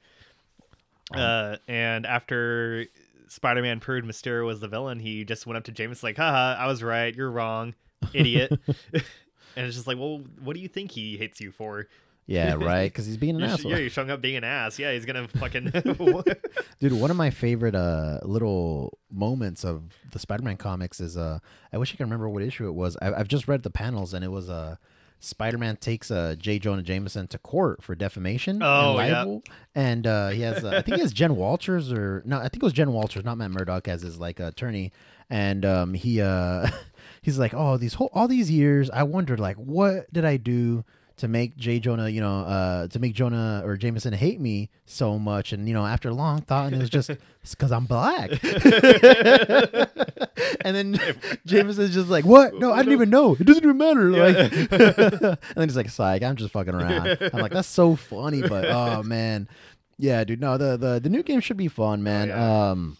[1.14, 2.86] Uh, and after
[3.28, 6.66] Spider-Man proved Mysterio was the villain, he just went up to James like, "Haha, I
[6.66, 7.14] was right.
[7.14, 7.74] You're wrong,
[8.12, 8.52] idiot."
[8.92, 11.88] and it's just like, well, what do you think he hates you for?
[12.26, 12.84] yeah, right.
[12.90, 13.70] Because he's being an You're, asshole.
[13.72, 14.78] yeah, you're showing up being an ass.
[14.78, 15.72] Yeah, he's gonna fucking.
[16.80, 21.40] Dude, one of my favorite uh little moments of the Spider-Man comics is uh
[21.72, 22.96] I wish I could remember what issue it was.
[23.02, 24.76] I, I've just read the panels and it was uh
[25.20, 26.58] Spider-Man takes uh J.
[26.58, 29.52] Jonah Jameson to court for defamation Oh, and yeah.
[29.74, 32.56] and uh, he has uh, I think he has Jen Walters or no I think
[32.56, 34.92] it was Jen Walters, not Matt Murdock as his like attorney,
[35.28, 36.68] and um he uh
[37.22, 40.84] he's like oh these whole all these years I wondered like what did I do
[41.20, 41.80] to make J.
[41.80, 45.52] Jonah, you know, uh, to make Jonah or Jameson hate me so much.
[45.52, 47.10] And, you know, after long thought, and it was just
[47.50, 48.30] because I'm black.
[50.64, 50.98] and then
[51.46, 52.54] Jameson's just like, what?
[52.54, 53.36] No, I didn't even know.
[53.38, 54.10] It doesn't even matter.
[54.10, 57.18] Like, and then he's like, psych, I'm just fucking around.
[57.34, 58.40] I'm like, that's so funny.
[58.40, 59.46] But, oh, man.
[59.98, 60.40] Yeah, dude.
[60.40, 62.28] No, the, the, the new game should be fun, man.
[62.28, 62.70] yeah.
[62.70, 62.96] Um,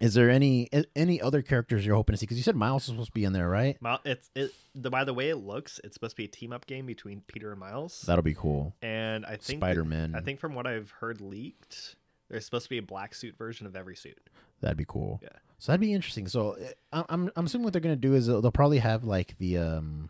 [0.00, 2.24] is there any any other characters you're hoping to see?
[2.24, 3.80] Because you said Miles is supposed to be in there, right?
[3.82, 4.52] Mil- it's it.
[4.74, 7.20] The, by the way it looks, it's supposed to be a team up game between
[7.26, 8.02] Peter and Miles.
[8.06, 8.74] That'll be cool.
[8.82, 10.14] and I think Spider Man.
[10.14, 11.96] I think from what I've heard leaked,
[12.28, 14.18] there's supposed to be a black suit version of every suit.
[14.60, 15.20] That'd be cool.
[15.22, 15.28] Yeah.
[15.58, 16.26] So that'd be interesting.
[16.28, 16.56] So
[16.92, 19.36] uh, I- I'm I'm assuming what they're gonna do is they'll they'll probably have like
[19.38, 20.08] the um.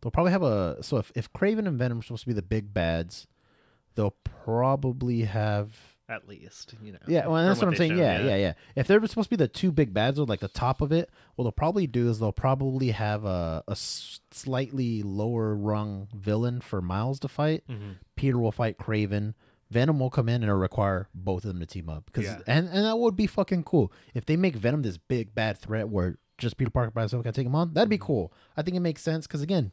[0.00, 2.42] They'll probably have a so if if Kraven and Venom are supposed to be the
[2.42, 3.26] big bads,
[3.94, 6.74] they'll probably have at least.
[6.82, 6.98] You know.
[7.06, 7.92] Yeah, well, that's what, I'm saying.
[7.92, 10.40] showed, Yeah, yeah, yeah, If they're supposed to be the two big bads or like
[10.40, 13.76] the top of it, what they'll probably do is they'll probably have a, a
[14.30, 17.64] slightly lower rung villain for Miles to fight.
[17.68, 17.96] Mhm.
[18.16, 19.34] Peter will fight Kraven.
[19.70, 22.10] Venom will come in and it'll require both of them to team up.
[22.12, 22.40] Cause, Yeah.
[22.46, 23.90] and, and that would be fucking cool.
[24.14, 27.32] If they make Venom this big bad threat where just Peter Parker by himself can
[27.32, 28.02] take him on, that'd be Mhm.
[28.02, 28.32] cool.
[28.56, 29.72] I think it makes sense because, again,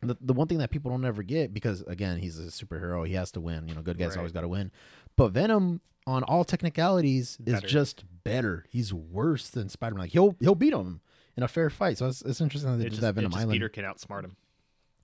[0.00, 3.14] the, the one thing that people don't ever get because, again, he's a superhero, he
[3.14, 3.66] has to win.
[3.68, 4.18] You know, good guys Right.
[4.18, 4.70] always got to win.
[5.16, 7.66] But Venom, on all technicalities, is Better.
[7.66, 8.64] just better.
[8.70, 10.02] He's worse than Spider Man.
[10.02, 11.00] Like, he'll, he'll beat him
[11.36, 11.98] in a fair fight.
[11.98, 13.54] So it's, it's interesting that they It did just, that Venom just Island.
[13.54, 14.36] Peter can outsmart him.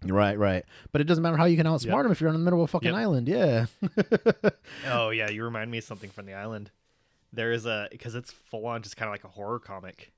[0.06, 0.64] Right, right.
[0.92, 2.04] But it doesn't matter how you can outsmart Yep.
[2.06, 2.96] him if you're in the middle of a fucking Yep.
[2.96, 3.28] island.
[3.28, 3.66] Yeah.
[4.86, 6.70] Oh yeah, you remind me of something from the island.
[7.32, 10.12] There is a because it's full on just kind of like a horror comic.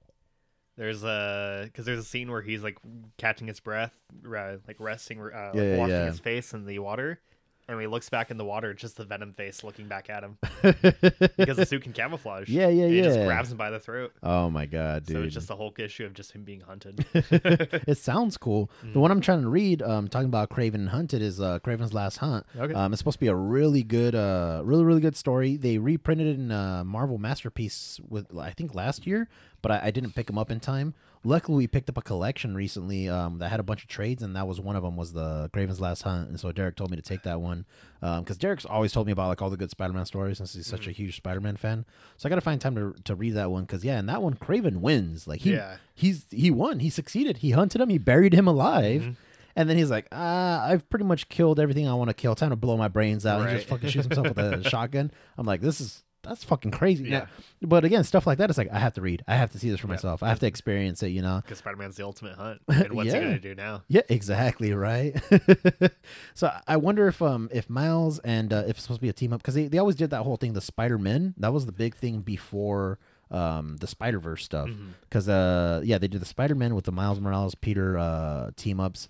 [0.77, 2.79] There's a because there's a scene where he's like
[3.17, 6.05] catching his breath, uh, like resting, uh, like Yeah, washing yeah.
[6.05, 7.21] his face in the water,
[7.69, 10.09] and when he looks back in the water, it's just the venom face looking back
[10.09, 12.49] at him because the suit can camouflage.
[12.49, 14.13] Yeah, yeah, And He just grabs him by the throat.
[14.23, 15.17] oh my god, dude.
[15.17, 17.05] So it's just the whole issue of just him being hunted.
[17.15, 18.71] it sounds cool.
[18.85, 18.93] Mm.
[18.93, 21.93] The one I'm trying to read, um, talking about Kraven and Hunted, is uh, Kraven's
[21.93, 22.47] Last Hunt.
[22.57, 22.73] Okay.
[22.73, 25.57] Um, it's supposed to be a really good, uh, really really good story.
[25.57, 29.29] They reprinted it in uh, Marvel Masterpiece with I think last year,
[29.61, 30.95] but I, I didn't pick them up in time.
[31.27, 34.37] Luckily, we picked up a collection recently um, that had a bunch of trades, and
[34.37, 36.29] that was one of them was the Kraven's Last Hunt.
[36.29, 37.67] And so Derek told me to take that one
[38.01, 40.87] because Derek's always told me about like all the good Spider-Man stories since he's such
[40.87, 41.85] a huge Spider-Man fan.
[42.17, 44.23] So I got to find time to to read that one because yeah, and that
[44.23, 45.27] one Kraven wins.
[45.27, 45.79] Like he Yeah.
[45.95, 46.79] he's he won.
[46.79, 47.39] He succeeded.
[47.39, 47.89] He hunted him.
[47.89, 49.03] He buried him alive.
[49.03, 49.17] Mhm.
[49.59, 52.35] And then he's like, ah, I've pretty much killed everything I want to kill.
[52.35, 53.41] Time to blow my brains out.
[53.41, 53.79] And he just Right.
[53.81, 55.11] fucking shoots himself with a shotgun.
[55.39, 57.05] I'm like, this is that's fucking crazy.
[57.05, 57.27] Now- Yeah.
[57.63, 59.23] but again, stuff like that, it's like I have to read.
[59.27, 59.93] I have to see this for Yeah.
[59.95, 60.23] myself.
[60.23, 61.09] I have to experience it.
[61.09, 61.41] You know.
[61.43, 62.61] Because Spider Man's the ultimate hunt.
[62.69, 63.19] And what's Yeah.
[63.21, 63.83] he gonna do now?
[63.89, 65.15] Yeah, exactly right.
[66.35, 69.13] so I wonder if um if Miles and uh, if it's supposed to be a
[69.13, 71.67] team up because they, they always did that whole thing the Spider Men that was
[71.67, 72.99] the big thing before
[73.31, 74.71] um the Spider Verse stuff
[75.09, 78.81] because uh yeah they did the Spider Man with the Miles Morales Peter uh team
[78.81, 79.09] ups.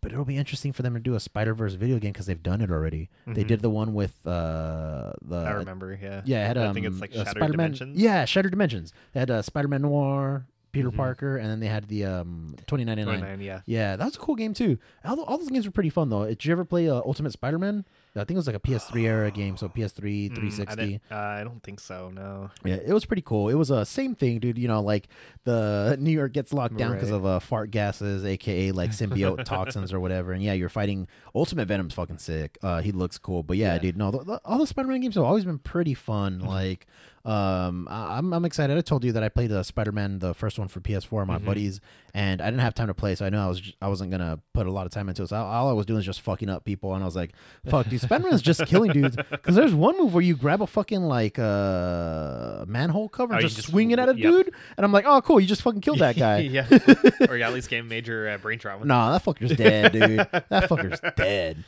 [0.00, 2.42] But it'll be interesting for them to do a Spider Verse video game because they've
[2.42, 3.10] done it already.
[3.26, 3.48] They Mhm.
[3.48, 5.98] did the one with uh the I remember.
[6.00, 6.22] Yeah.
[6.24, 7.50] yeah, it had um, I think it's like uh, Shattered Spider-Man.
[7.52, 7.98] Dimensions.
[7.98, 8.92] Yeah, Shattered Dimensions.
[9.12, 10.96] They had uh, Spider-Man Noir, Peter Mhm.
[10.96, 13.18] Parker, and then they had the um 2099.
[13.18, 13.60] 29, yeah.
[13.66, 14.78] Yeah, that was a cool game too.
[15.04, 16.26] All, all those games were pretty fun though.
[16.26, 17.84] Did you ever play uh, Ultimate Spider-Man?
[18.18, 21.00] I think it was like a PS3 era game, so PS3, Mm, 360.
[21.10, 22.10] I, uh, I don't think so.
[22.14, 22.50] No.
[22.64, 23.48] Yeah, it was pretty cool.
[23.48, 24.58] It was a uh, same thing, dude.
[24.58, 25.08] You know, like
[25.44, 27.16] the New York gets locked down because Right.
[27.16, 30.32] of uh, fart gases, aka like symbiote toxins or whatever.
[30.32, 32.58] And yeah, you're fighting Ultimate Venom's fucking sick.
[32.62, 33.78] Uh, he looks cool, but yeah, Yeah.
[33.80, 36.40] dude, no, the, the, all the Spider-Man games have always been pretty fun.
[36.40, 36.86] Like,
[37.28, 38.76] um, I'm I'm excited.
[38.76, 41.44] I told you that I played the Spider-Man, the first one for PS4, my Mhm.
[41.44, 41.80] buddies,
[42.14, 44.10] and I didn't have time to play, so I know I was j- I wasn't
[44.10, 45.28] gonna put a lot of time into it.
[45.28, 47.32] So all, all I was doing is just fucking up people, and I was like,
[47.68, 49.16] fuck, dude, Spider-Man's just killing dudes.
[49.30, 53.42] Because there's one move where you grab a fucking like uh manhole cover Oh, and
[53.42, 54.22] you just, just- swing it at a yep.
[54.22, 56.38] dude, and I'm like, oh cool, you just fucking killed that guy.
[56.58, 56.66] yeah.
[57.28, 58.84] or you at least gave major uh, brain trauma.
[58.84, 60.16] Nah, that fucker's dead, dude.
[60.48, 61.64] That fucker's dead.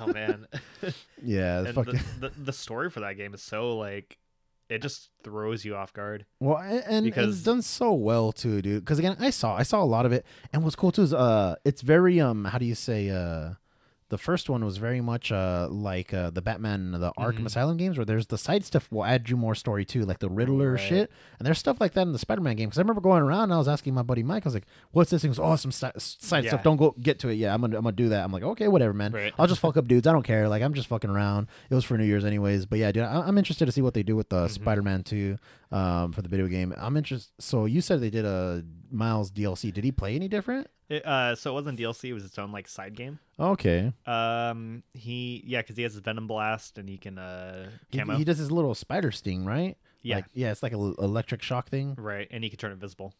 [0.00, 0.46] Oh man.
[1.22, 1.72] Yeah, the,
[2.20, 4.18] the the story for that game is so like
[4.68, 6.26] it just throws you off guard.
[6.40, 8.84] Well, and, and it's done so well too, dude.
[8.84, 11.14] Because again, I saw I saw a lot of it, and what's cool too is
[11.14, 13.54] uh, it's very um, how do you say uh,
[14.08, 17.46] the first one was very much uh like uh the Batman the Arkham Mhm.
[17.46, 20.28] Asylum games where there's the side stuff will add you more story too, like the
[20.30, 20.80] Riddler Right.
[20.80, 22.68] shit, and there's stuff like that in the Spider-Man game.
[22.68, 24.66] Because I remember going around and I was asking my buddy Mike, I was like,
[24.92, 26.50] "What's this?" He awesome "Oh, side Yeah.
[26.50, 26.62] stuff.
[26.62, 27.34] Don't go get to it.
[27.34, 27.52] yet.
[27.52, 29.12] I'm gonna I'm gonna do that." I'm like, "Okay, whatever, man.
[29.12, 29.32] Right.
[29.38, 30.06] I'll just fuck up dudes.
[30.06, 30.48] I don't care.
[30.48, 31.48] Like I'm just fucking around.
[31.70, 32.66] It was for New Year's anyways.
[32.66, 34.50] But yeah, dude, I, I'm interested to see what they do with the Mhm.
[34.50, 35.38] Spider-Man 2
[35.72, 36.72] um, for the video game.
[36.76, 37.32] I'm interested.
[37.40, 39.72] So you said they did a Miles DLC.
[39.72, 40.68] Did he play any different?
[40.88, 43.18] It, uh, so it wasn't DLC; it was its own like side game.
[43.38, 43.92] Okay.
[44.06, 48.16] Um, he yeah, because he has his Venom Blast and he can uh He, camo.
[48.16, 49.76] he does his little spider sting, right?
[50.02, 51.94] yeah, Like, yeah, it's like an electric shock thing.
[51.98, 53.12] right, and he can turn invisible.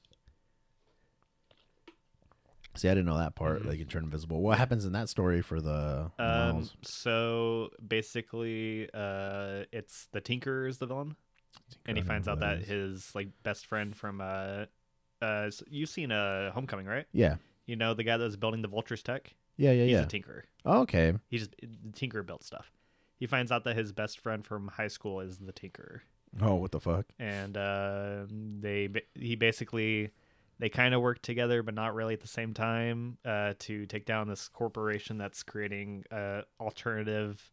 [2.77, 3.63] See, I didn't know that part.
[3.63, 3.67] Mhm.
[3.69, 4.43] Like, can turn invisible.
[4.43, 10.77] What happens in that story for the Um, so basically, uh, it's the Tinker is
[10.79, 11.17] the villain,
[11.87, 12.69] and he finds out that is.
[12.69, 14.67] his like best friend from uh,
[15.23, 17.07] uh, you've seen uh Homecoming, right?
[17.13, 17.37] Yeah.
[17.67, 19.35] You know the guy that was building the Vulture's tech.
[19.57, 20.03] Yeah, yeah, He's yeah.
[20.03, 20.45] a Tinker.
[20.65, 21.15] okay.
[21.29, 22.71] He just the Tinker built stuff.
[23.19, 26.03] He finds out that his best friend from high school is the Tinker.
[26.41, 27.07] Oh, what the fuck?
[27.19, 28.27] and uh,
[28.61, 30.11] they ba- he basically
[30.59, 34.05] they kind of work together but not really at the same time uh, to take
[34.05, 37.53] down this corporation that's creating uh, alternative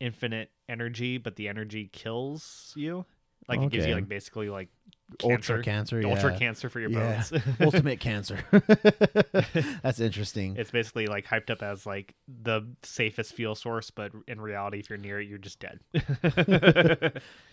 [0.00, 3.04] infinite energy but the energy kills you
[3.48, 4.68] like it gives you like basically like
[5.22, 6.08] ultra cancer, yeah.
[6.08, 7.22] ultra cancer for your Yeah.
[7.30, 7.42] bones.
[7.60, 8.38] ultimate cancer.
[9.82, 10.56] That's interesting.
[10.56, 14.88] it's basically like hyped up as like the safest fuel source, but in reality, if
[14.90, 15.80] you're near it, you're just dead.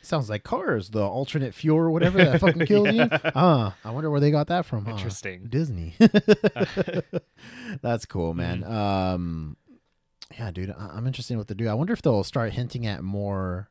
[0.02, 3.08] Sounds like cars, the alternate fuel or whatever that fucking kills you.
[3.36, 4.86] Ah, I wonder where they got that from.
[4.86, 4.92] huh?
[4.92, 5.46] Interesting.
[5.50, 5.96] Disney.
[7.82, 8.64] That's cool, man.
[8.64, 9.58] Um,
[10.38, 11.68] yeah, dude, I- I'm interested in what to do.
[11.68, 13.70] I wonder if they'll start hinting at more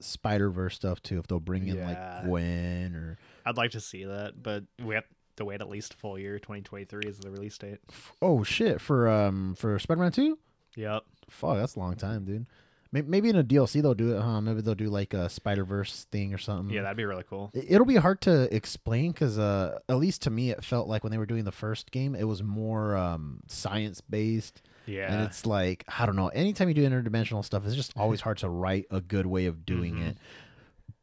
[0.00, 1.18] Spider Verse stuff too.
[1.18, 1.86] If they'll bring in Yeah.
[2.20, 5.04] like Gwen or I'd like to see that, but we have
[5.36, 6.38] to wait at least a full year.
[6.38, 7.78] 2023 is the release date.
[8.22, 10.38] oh shit for um for Spider Man Two.
[10.76, 11.02] Yep.
[11.30, 12.46] Fuck, that's a long time, dude.
[12.90, 14.40] May- Maybe in a DLC they'll do it, huh?
[14.40, 16.74] Maybe they'll do like a Spider Verse thing or something.
[16.74, 17.50] Yeah, that'd be really cool.
[17.52, 21.02] It- It'll be hard to explain because, uh, at least to me, it felt like
[21.04, 24.62] when they were doing the first game, it was more um, science based.
[25.10, 28.38] And it's like, I don't know, anytime you do interdimensional stuff, it's just always hard
[28.38, 30.08] to write a good way of doing Mhm.
[30.10, 30.18] it.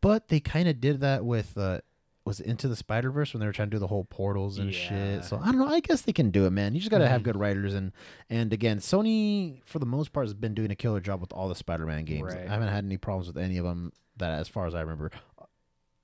[0.02, 1.82] But they kind of did that with, uh,
[2.26, 4.58] was it Into the Spider Verse when they were trying to do the whole portals
[4.58, 4.80] and Yeah.
[5.20, 5.26] shit.
[5.26, 5.68] So I don't know.
[5.68, 6.74] I guess they can do it, man.
[6.74, 7.74] You just got to have good writers.
[7.76, 7.92] And,
[8.30, 11.48] and again, Sony, for the most part, has been doing a killer job with all
[11.48, 12.34] the Spider Man games.
[12.34, 12.48] Right.
[12.48, 15.12] I haven't had any problems with any of them that, as far as I remember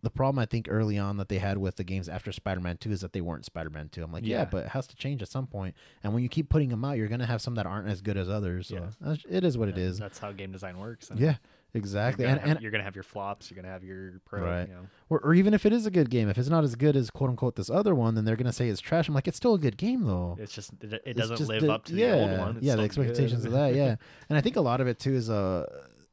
[0.03, 2.91] the problem I think early on that they had with the games after Spider-Man 2
[2.91, 4.03] is that they weren't Spider-Man 2.
[4.03, 4.45] I'm like, yeah, Yeah.
[4.45, 5.75] but it has to change at some point.
[6.03, 8.01] And when you keep putting them out, you're going to have some that aren't as
[8.01, 8.67] good as others.
[8.67, 9.15] So Yeah.
[9.29, 9.99] it is what it Yeah, is.
[9.99, 11.09] That's how game design works.
[11.11, 11.35] and Yeah,
[11.73, 12.25] you're exactly.
[12.25, 13.49] And, have- and you're gonna have your flops.
[13.51, 14.41] You're gonna have your pro.
[14.43, 14.67] Right.
[14.67, 14.87] You know.
[15.09, 17.09] or, or even if it is a good game, if it's not as good as
[17.11, 19.07] quote unquote this other one, then they're going to say it's trash.
[19.07, 20.35] I'm like, it's still a good game though.
[20.39, 22.57] It's just it, it It's doesn't just live the- up to the yeah, old one.
[22.57, 23.09] It's yeah, the still good.
[23.11, 23.75] expectations of that.
[23.75, 23.95] Yeah,
[24.29, 25.65] and I think a lot of it too is uh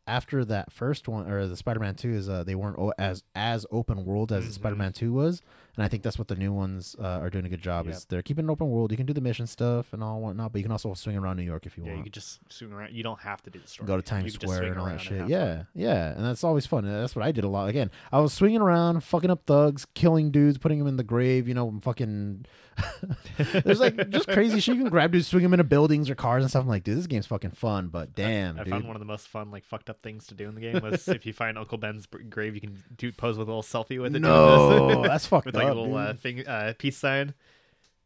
[0.09, 3.65] after that first one or the Spider-Man Two is uh they weren't o- as as
[3.71, 4.53] open world as Mhm.
[4.53, 5.43] Spider-Man Two was,
[5.79, 7.87] and I think that's what the new ones uh, are doing a good job.
[7.87, 8.91] Is they're keeping an open world.
[8.91, 11.37] You can do the mission stuff and all whatnot, but you can also swing around
[11.37, 11.91] New York if you want.
[11.91, 12.07] Yeah, you want.
[12.07, 12.93] could just swing around.
[12.93, 13.87] You don't have to do the story.
[13.87, 15.29] Go to Times Square and all that shit.
[15.29, 15.67] Yeah, fun.
[15.77, 16.85] yeah, and that's always fun.
[16.85, 17.69] That's what I did a lot.
[17.69, 21.47] Again, I was swinging around, fucking up thugs, killing dudes, putting them in the grave.
[21.47, 22.47] You know, fucking.
[23.65, 24.75] There's like just crazy shit.
[24.75, 26.63] You can grab dudes, swing them into buildings or cars and stuff.
[26.63, 27.89] I'm like, dude, this game's fucking fun.
[27.89, 28.73] But damn, I dude.
[28.73, 30.81] found one of the most fun, like fucked up things to do in the game
[30.83, 34.01] was if you find Uncle Ben's grave, you can do pose with a little selfie
[34.01, 34.21] with it.
[34.21, 37.35] no, that's fucked with like little uh, thing, uh, peace sign.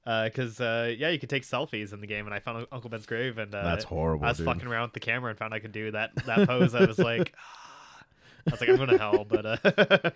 [0.04, 3.06] Because uh, yeah, you could take selfies in the game, and I found Uncle Ben's
[3.06, 4.24] grave, and uh, that's horrible.
[4.24, 4.46] I was dude.
[4.46, 6.74] fucking around with the camera and found I could do that that pose.
[6.74, 7.32] I was like,
[8.48, 10.10] I was like, I'm going to hell, but uh,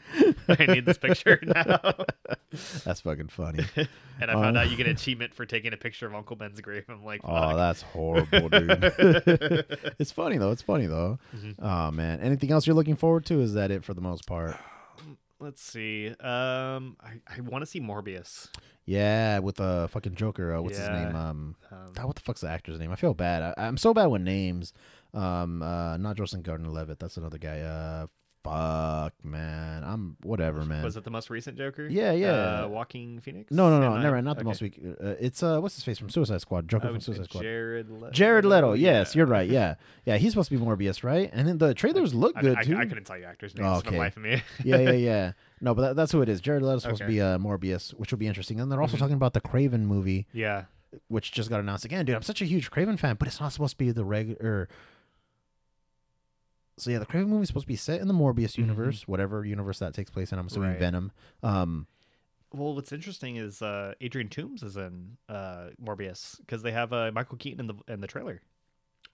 [0.48, 1.78] I need this picture now.
[2.84, 3.64] That's fucking funny.
[4.20, 6.34] and I found Uh, out you get an achievement for taking a picture of Uncle
[6.34, 6.84] Ben's grave.
[6.88, 7.56] I'm like, Oh, fuck.
[7.56, 9.64] that's horrible, dude.
[10.00, 10.50] it's funny though.
[10.50, 11.20] It's funny though.
[11.36, 11.54] Mhm.
[11.62, 12.18] Oh man.
[12.20, 13.40] Anything else you're looking forward to?
[13.40, 14.56] Is that it for the most part?
[15.38, 16.08] Let's see.
[16.08, 18.48] Um, I, I want to see Morbius.
[18.86, 20.54] Yeah, with the fucking Joker.
[20.54, 21.14] Uh, what's his name?
[21.14, 22.90] Um, Um, God, what the fuck's the actor's name?
[22.90, 23.42] I feel bad.
[23.42, 24.72] I, I'm so bad with names.
[25.12, 26.98] Um, uh, not Joseph Gordon-Levitt.
[26.98, 27.60] That's another guy.
[27.60, 28.06] Uh,
[28.50, 29.82] fuck, man.
[29.84, 30.82] I'm whatever, man.
[30.84, 31.88] was it the most recent Joker?
[31.88, 32.62] Yeah, yeah.
[32.64, 33.50] Uh, Joaquin Phoenix.
[33.50, 34.22] no, no, no, Am I- never.
[34.22, 34.46] Not the okay.
[34.48, 34.80] most week.
[34.84, 36.68] Uh, it's uh, what's his face from Suicide Squad?
[36.68, 37.42] Joker Oh, from Suicide Squad.
[37.42, 37.90] Jared.
[37.90, 38.72] Le- Jared Leto.
[38.72, 39.18] Yes, Yeah.
[39.18, 39.48] you're right.
[39.48, 39.74] Yeah,
[40.04, 40.16] yeah.
[40.16, 41.30] He's supposed to be Morbius, right?
[41.32, 42.76] And then the trailers look I, good I, too.
[42.76, 43.96] I couldn't tell you actors' names Oh, for okay.
[43.96, 44.42] the life of me.
[44.64, 45.32] yeah, yeah, yeah.
[45.60, 46.40] No, but that, that's who it is.
[46.40, 47.10] Jared Leto's supposed Okay.
[47.10, 48.60] to be uh, Morbius, which will be interesting.
[48.60, 49.00] And they're also Mhm.
[49.00, 50.64] talking about the Kraven movie, yeah.
[51.08, 52.04] which just got announced again.
[52.04, 54.68] Dude, I'm such a huge Kraven fan, but it's not supposed to be the regular.
[56.78, 58.58] So yeah, the Kraven movie is supposed to be set in the Morbius Mhm.
[58.58, 60.38] universe, whatever universe that takes place in.
[60.38, 60.78] I'm assuming Right.
[60.78, 61.12] Venom.
[61.42, 61.86] Um,
[62.52, 67.10] Well, what's interesting is uh, Adrian Toombs is in uh, Morbius because they have uh,
[67.12, 68.40] Michael Keaton in the in the trailer.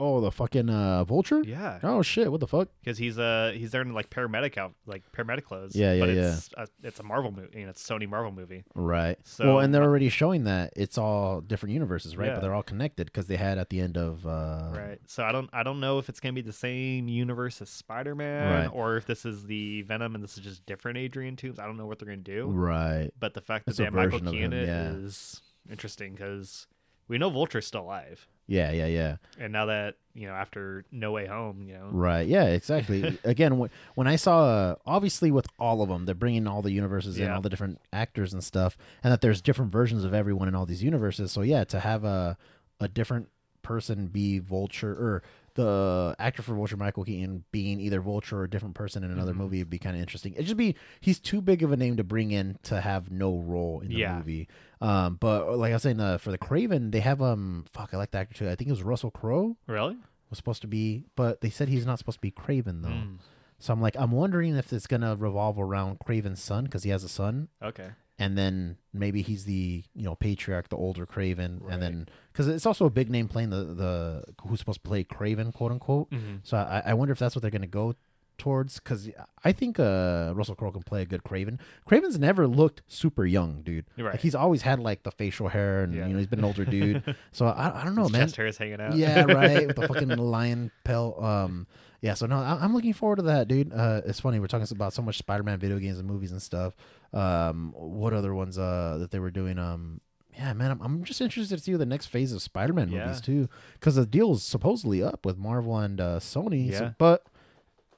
[0.02, 1.42] Oh, the fucking uh, Vulture.
[1.44, 2.30] Yeah, Oh shit!
[2.30, 2.68] What the fuck?
[2.80, 5.76] because he's uh he's there in like paramedic out like paramedic clothes.
[5.76, 6.34] Yeah, yeah, but yeah.
[6.34, 7.58] it's A, it's a Marvel movie.
[7.58, 8.64] You know, it's a Sony Marvel movie.
[8.74, 9.18] Right.
[9.24, 12.28] So well, and they're already showing that it's all different universes, right?
[12.28, 12.34] Yeah.
[12.34, 14.98] But they're all connected because they had at the end of uh, Right.
[15.06, 18.14] So I don't I don't know if it's gonna be the same universe as Spider
[18.14, 18.70] Man Right.
[18.72, 21.58] or if this is the Venom and this is just different Adrian Toombs.
[21.58, 22.46] I don't know what they're gonna do.
[22.48, 23.10] Right.
[23.18, 24.90] But the fact that It's they have Michael Keaton yeah.
[24.90, 25.40] is
[25.70, 26.66] interesting because
[27.08, 29.16] we know Vulture's still alive, Yeah, yeah, yeah.
[29.38, 32.26] and now that you know after No Way Home, you know, Right.
[32.26, 33.18] Yeah, exactly.
[33.24, 36.72] Again, when, when I saw, uh, obviously, with all of them, they're bringing all the
[36.72, 40.48] universes in, all the different actors and stuff, and that there's different versions of everyone
[40.48, 41.32] in all these universes.
[41.32, 42.36] So, yeah, to have a,
[42.80, 43.28] a different
[43.62, 45.22] person be Vulture, or
[45.54, 49.32] the actor for Vulture, Michael Keaton, being either Vulture or a different person in another
[49.32, 49.36] Mhm.
[49.38, 50.32] movie would be kind of interesting.
[50.34, 53.38] It'd just be, he's too big of a name to bring in to have no
[53.38, 54.16] role in the Yeah.
[54.18, 54.48] movie.
[54.80, 57.96] Um, but like I was saying, uh, for the Kraven, they have, um, fuck, I
[57.96, 58.48] like the actor too.
[58.48, 59.96] I think it was Russell Crowe really.
[60.30, 62.88] was supposed to be, but they said he's not supposed to be Kraven though.
[62.88, 63.18] Mm,
[63.58, 67.04] So I'm like, I'm wondering if it's gonna revolve around Kraven's son because he has
[67.04, 67.90] a son, okay.
[68.18, 71.72] And then maybe he's the you know patriarch, the older Kraven, Right.
[71.74, 75.02] and then because it's also a big name playing the the who's supposed to play
[75.04, 76.10] Kraven, quote unquote.
[76.10, 76.40] Mhm.
[76.42, 77.94] So I, I wonder if that's what they're gonna go
[78.42, 79.08] towards because
[79.44, 81.58] I think uh, Russell Crowe can play a good Kraven.
[81.88, 83.86] Kraven's never looked super young, dude.
[83.96, 84.12] Right.
[84.12, 86.06] Like he's always had like the facial hair, and Yeah.
[86.06, 87.02] you know he's been an older dude.
[87.32, 88.20] So I, I don't know, His man.
[88.26, 88.94] chest hair is hanging out.
[88.96, 89.66] Yeah, right.
[89.68, 91.22] With the fucking lion pelt.
[91.22, 91.66] Um,
[92.00, 92.14] yeah.
[92.14, 93.72] So no, I, I'm looking forward to that, dude.
[93.72, 96.74] Uh, it's funny we're talking about so much Spider-Man video games and movies and stuff.
[97.12, 99.58] Um, what other ones uh that they were doing?
[99.58, 100.00] Um,
[100.34, 103.04] yeah, man, I'm, I'm just interested to see the next phase of Spider-Man Yeah.
[103.06, 106.72] movies too, because the deal is supposedly up with Marvel and uh, Sony.
[106.72, 106.92] So, Yeah.
[106.98, 107.26] but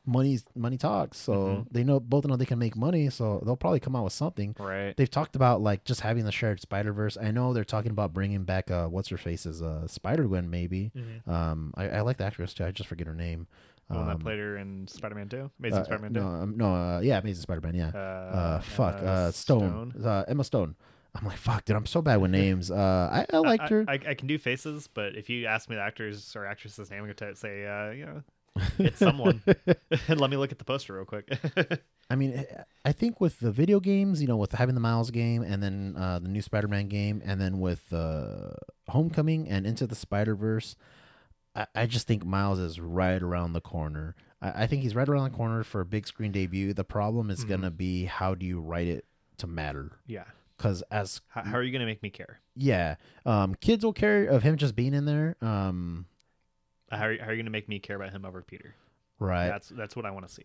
[0.07, 1.67] money's money talks, so Mhm.
[1.71, 4.55] they know both know they can make money, so they'll probably come out with something.
[4.59, 4.97] Right.
[4.97, 7.17] They've talked about like just having the shared Spider Verse.
[7.21, 10.93] I know they're talking about bringing back uh what's her face's uh Spider Gwen maybe.
[10.97, 11.29] Mhm.
[11.29, 12.65] Um, I, I like the actress too.
[12.65, 13.47] I just forget her name.
[13.89, 16.75] The one that Um, played her in Spider-Man 2, Amazing uh, Spider-Man no, um, no,
[16.75, 17.75] uh, yeah, Amazing Spider Man.
[17.75, 17.89] Yeah.
[17.95, 17.99] Uh,
[18.37, 18.95] Uh, fuck.
[18.95, 19.93] Uh, Stone.
[20.03, 20.75] Uh, Emma Stone.
[21.15, 21.77] I'm like, fuck, dude.
[21.77, 22.71] I'm so bad with names.
[22.71, 23.85] Uh, I, I liked her.
[23.87, 26.91] I, I, I can do faces, but if you ask me the actor's or actresses'
[26.91, 28.23] name, I'm to say, uh, you know,
[28.79, 29.43] it's someone.
[30.09, 31.29] Let me look at the poster real quick.
[32.11, 32.45] I mean,
[32.85, 35.95] I- think with the video games, you know, with having the Miles game and then
[35.99, 38.51] uh, the new Spider Man game, and then with uh,
[38.89, 40.77] Homecoming and Into the Spider Verse,
[41.57, 44.15] I, I just think Miles is right around the corner.
[44.43, 46.73] I, I think he's right around the corner for a big screen debut.
[46.75, 47.49] The problem is Mhm.
[47.49, 49.05] gonna be how do you write it
[49.39, 49.93] to matter?
[50.07, 50.25] yeah.
[50.57, 52.41] Because as How, how are you going to make me care?
[52.55, 52.95] yeah,
[53.27, 55.35] um, kids will care of him just being in there.
[55.43, 56.07] Um,
[56.91, 58.75] How are, you- how are you going to make me care about him over Peter?
[59.19, 59.49] right.
[59.49, 60.43] That's that's what I want to see.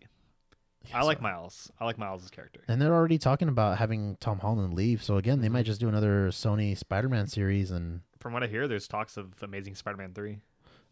[0.88, 1.70] Yeah, I like Miles.
[1.78, 2.62] I like Miles' character.
[2.66, 5.02] And they're already talking about having Tom Holland leave.
[5.02, 5.52] So again, they Mhm.
[5.52, 9.42] might just do another Sony Spider-Man series and From what I hear, there's talks of
[9.42, 10.40] Amazing Spider-Man 3.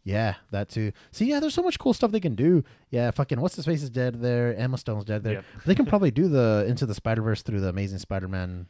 [0.03, 0.91] yeah, that too.
[1.11, 2.63] See, yeah, there's so much cool stuff they can do.
[2.91, 4.55] Yeah, fucking what's his face is dead there.
[4.55, 5.33] Emma Stone's dead there.
[5.33, 5.45] Yep.
[5.65, 8.67] They can probably do the Into the Spider-Verse through the Amazing Spider-Man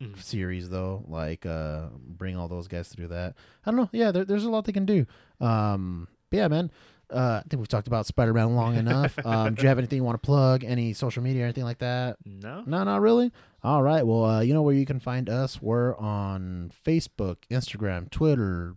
[0.00, 0.22] Mhm.
[0.22, 1.04] series though.
[1.08, 3.34] Like uh bring all those guys through that.
[3.66, 3.88] I don't know.
[3.92, 5.06] Yeah, there, there's a lot they can do.
[5.40, 6.70] Um but yeah, man.
[7.12, 9.18] Uh, I think we've talked about Spider-Man long enough.
[9.26, 10.62] Um, do you have anything you want to plug?
[10.62, 12.18] Any social media or anything like that?
[12.24, 12.62] No?
[12.64, 13.32] No, not really.
[13.64, 14.06] All right.
[14.06, 15.60] Well, uh, you know where you can find us.
[15.60, 18.76] We're on Facebook, Instagram, Twitter,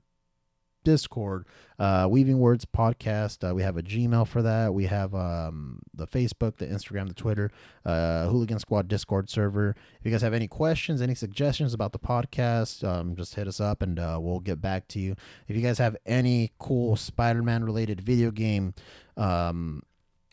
[0.84, 1.46] Discord,
[1.80, 3.48] uh, Weaving Words Podcast.
[3.50, 4.74] Uh, we have a Gmail for that.
[4.74, 7.52] We have um, the Facebook, the Instagram, the Twitter,
[7.86, 9.76] uh, Hooligan Squad Discord server.
[10.00, 13.60] If you guys have any questions, any suggestions about the podcast, um, just hit us
[13.60, 15.16] up and uh, we'll get back to you.
[15.48, 18.74] If you guys have any cool Spider-Man related video game,
[19.18, 19.84] um,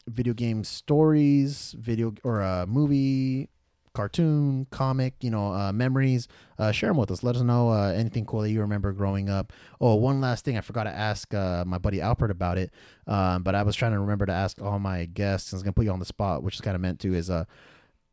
[0.07, 3.48] video game stories, video or uh, movie
[3.93, 6.28] cartoon, comic, you know, uh, memories,
[6.59, 7.22] uh, share them with us.
[7.22, 9.53] Let us know uh, anything cool that you remember growing up.
[9.80, 12.70] Oh, one last thing, I forgot to ask uh, my buddy Albert about it,
[13.07, 15.53] um, but I was trying to remember to ask all my guests.
[15.53, 17.30] I was gonna put you on the spot, which is kind of meant to is
[17.30, 17.45] uh,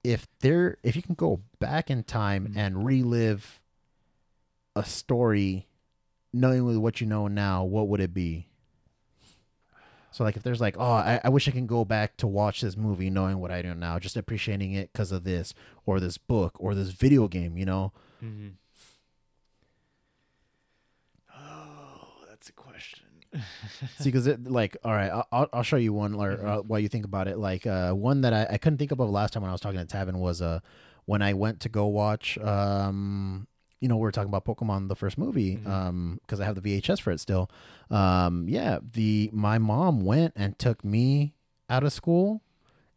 [0.03, 2.57] if there, if you can go back in time Mhm.
[2.57, 3.61] and relive
[4.75, 5.67] a story,
[6.33, 8.46] knowing what you know now, what would it be?
[10.17, 12.61] So like if there's like, oh, I, I wish I can go back to watch
[12.61, 15.53] this movie knowing what I do now, just appreciating it because of this
[15.85, 17.93] or this book or this video game, you know?
[18.23, 18.47] Mm-hmm.
[21.37, 23.05] Oh, that's a question.
[23.99, 26.45] See, because it like, all right, I'll- I'll, I'll show you one or, Mhm.
[26.47, 27.37] uh, while you think about it.
[27.37, 29.79] Like uh, one that I, I couldn't think of last time when I was talking
[29.79, 30.61] to Tavin was uh,
[31.05, 33.47] when I went to go watch, um,
[33.79, 35.67] you know, we were talking about Pokemon, the first movie, Mhm.
[35.67, 37.49] um, because I have the VHS for it still.
[37.91, 41.33] Um, yeah, the my mom went and took me
[41.69, 42.41] out of school.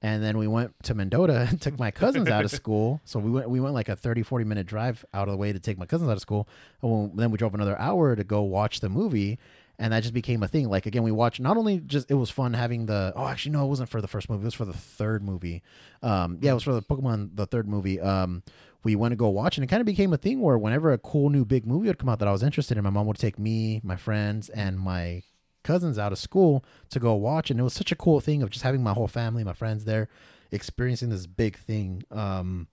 [0.02, 3.02] And then we went to Mendota and took my cousins out of school.
[3.04, 5.52] So we went we went like a 30, 40 minute drive out of the way
[5.52, 6.48] to take my cousins out of school.
[6.80, 9.38] And then we drove another hour to go watch the movie
[9.80, 10.68] and that just became a thing.
[10.68, 13.64] Like again, we watched not only just it was fun having the oh actually no
[13.64, 15.62] it wasn't for the first movie it was for the third movie.
[16.02, 17.98] Um, yeah, it was for the Pokemon the third movie.
[17.98, 18.42] Um,
[18.84, 20.98] we went to go watch and it kind of became a thing where whenever a
[20.98, 23.18] cool new big movie would come out that I was interested in, my mom would
[23.18, 25.22] take me, my friends, and my
[25.62, 28.50] cousins out of school to go watch, and it was such a cool thing of
[28.50, 30.08] just having my whole family, my friends there,
[30.50, 32.02] experiencing this big thing.
[32.10, 32.68] Um,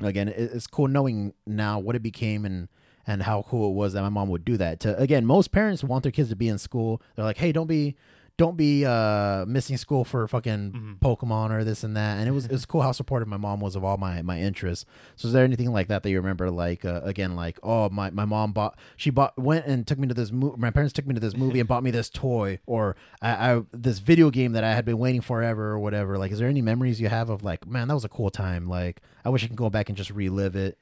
[0.00, 2.68] again, it's cool knowing now what it became and
[3.06, 4.80] and how cool it was that my mom would do that.
[4.80, 7.00] To again, most parents want their kids to be in school.
[7.16, 7.96] They're like, hey, don't be
[8.36, 10.98] don't be uh missing school for fucking Mhm.
[10.98, 12.18] Pokemon or this and that.
[12.18, 14.40] And it was it was cool how supportive my mom was of all my my
[14.40, 14.84] interests.
[15.14, 16.50] So is there anything like that that you remember?
[16.50, 20.08] Like uh, again, like oh my my mom bought she bought went and took me
[20.08, 20.56] to this movie.
[20.58, 23.62] My parents took me to this movie and bought me this toy or I, I
[23.70, 26.18] this video game that I had been waiting forever or whatever.
[26.18, 28.66] Like, is there any memories you have of like man that was a cool time?
[28.68, 30.76] Like I wish I could go back and just relive it.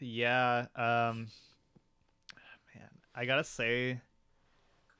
[0.00, 0.66] Yeah.
[0.76, 1.28] Um,
[2.74, 4.00] man, I gotta say,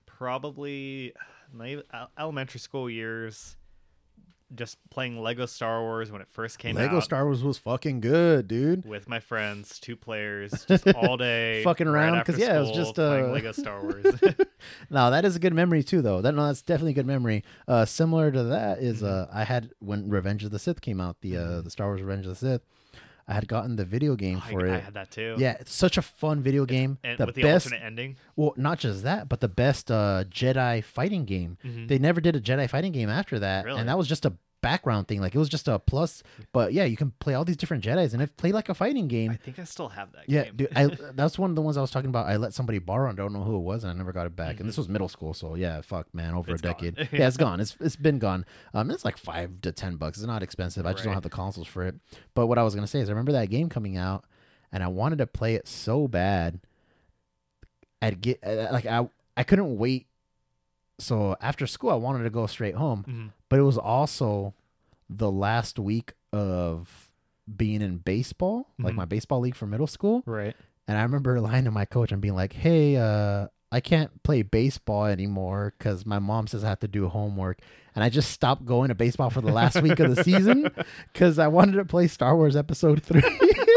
[0.06, 1.12] probably
[1.52, 1.82] my
[2.18, 3.56] elementary school years.
[4.52, 7.56] just playing Lego Star Wars when it first came Lego out Lego Star Wars was
[7.58, 8.84] fucking good, dude.
[8.84, 12.60] with my friends, two players, just all day Fucking right around, after 'cause, yeah, it
[12.60, 14.04] was just, playing uh, Lego Star Wars.
[14.90, 16.20] No, that is a good memory too, though.
[16.20, 17.44] That no, that's definitely a good memory.
[17.66, 19.06] Uh, similar to that is Mhm.
[19.08, 22.02] uh, I had when Revenge of the Sith came out, the uh, the Star Wars
[22.02, 22.62] Revenge of the Sith.
[23.30, 24.72] I had gotten the video game for I it.
[24.72, 25.36] I had that too.
[25.38, 26.98] Yeah, it's such a fun video game.
[27.04, 28.16] and the with the best, alternate ending.
[28.36, 31.56] well, not just that, but the best uh, Jedi fighting game.
[31.64, 31.86] Mhm.
[31.88, 33.78] They never did a Jedi fighting game after that, Really?
[33.78, 35.20] and that was just a background thing.
[35.20, 36.22] Like it was just a plus.
[36.52, 39.08] But yeah, you can play all these different Jedi's and it play like a fighting
[39.08, 39.30] game.
[39.30, 40.56] I think I still have that Yeah, game.
[40.56, 42.26] dude, I, that's one of the ones I was talking about.
[42.26, 43.08] I let somebody borrow.
[43.10, 44.60] and I don't know who it was, and I never got it back.
[44.60, 46.54] And this was middle school, so yeah, fuck, man, over Mm-hmm.
[46.54, 46.74] It's a gone.
[46.94, 47.08] decade.
[47.20, 47.60] yeah, it's gone.
[47.60, 48.44] It's it's been gone.
[48.74, 50.18] Um, it's like five to ten bucks.
[50.18, 50.86] It's not expensive.
[50.86, 51.94] I just don't have the consoles for it.
[52.34, 54.24] But what I was gonna say is, I remember that game coming out,
[54.72, 56.60] and I wanted to play it so bad.
[58.02, 60.06] I'd get uh, like I I couldn't wait.
[61.00, 63.30] So after school, I wanted to go straight home, Mhm.
[63.48, 64.54] but it was also
[65.08, 67.10] the last week of
[67.56, 68.96] being in baseball, like Mhm.
[68.98, 70.22] my baseball league for middle school.
[70.26, 70.54] Right.
[70.86, 74.42] And I remember lying to my coach and being like, "Hey, uh, I can't play
[74.42, 77.60] baseball anymore because my mom says I have to do homework."
[77.94, 80.68] And I just stopped going to baseball for the last week of the season
[81.12, 83.22] because I wanted to play Star Wars Episode Three.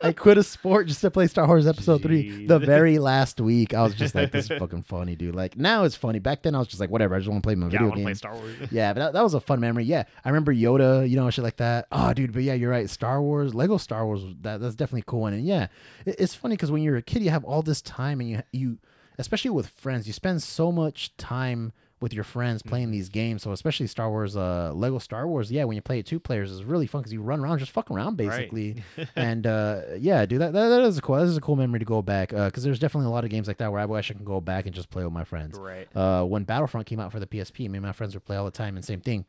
[0.02, 2.46] I quit a sport just to play Star Wars Episode Three.
[2.46, 5.84] The very last week, I was just like, "This is fucking funny, dude." Like now
[5.84, 6.18] it's funny.
[6.18, 7.88] Back then, I was just like, "Whatever." I just want to play my Yeah, video
[7.88, 8.14] to play game.
[8.14, 8.54] Star Wars.
[8.70, 9.84] Yeah, but that, that was a fun memory.
[9.84, 11.86] Yeah, I remember Yoda, you know, shit like that.
[11.92, 12.88] Oh, dude, but yeah, you're right.
[12.88, 15.34] Star Wars, Lego Star Wars, that that's definitely a cool one.
[15.34, 15.66] And yeah,
[16.06, 18.42] it, it's funny because when you're a kid, you have all this time, and you
[18.52, 18.78] you,
[19.18, 22.92] especially with friends, you spend so much time with your friends playing Mm-hmm.
[22.92, 23.42] these games.
[23.42, 26.50] So especially Star Wars, uh, Lego Star Wars, yeah, when you play it two players,
[26.50, 28.82] it's really fun because you run around, just fuck around basically.
[28.96, 29.08] Right.
[29.16, 31.16] and uh, yeah, dude, that, that that is a cool.
[31.16, 33.48] That is a cool memory to go back because there's definitely a lot of games
[33.48, 35.58] like that where I wish I can go back and just play with my friends
[35.58, 35.88] right.
[35.96, 38.44] uh, when Battlefront came out for the PSP, me and my friends would play all
[38.44, 39.24] the time, and same thing.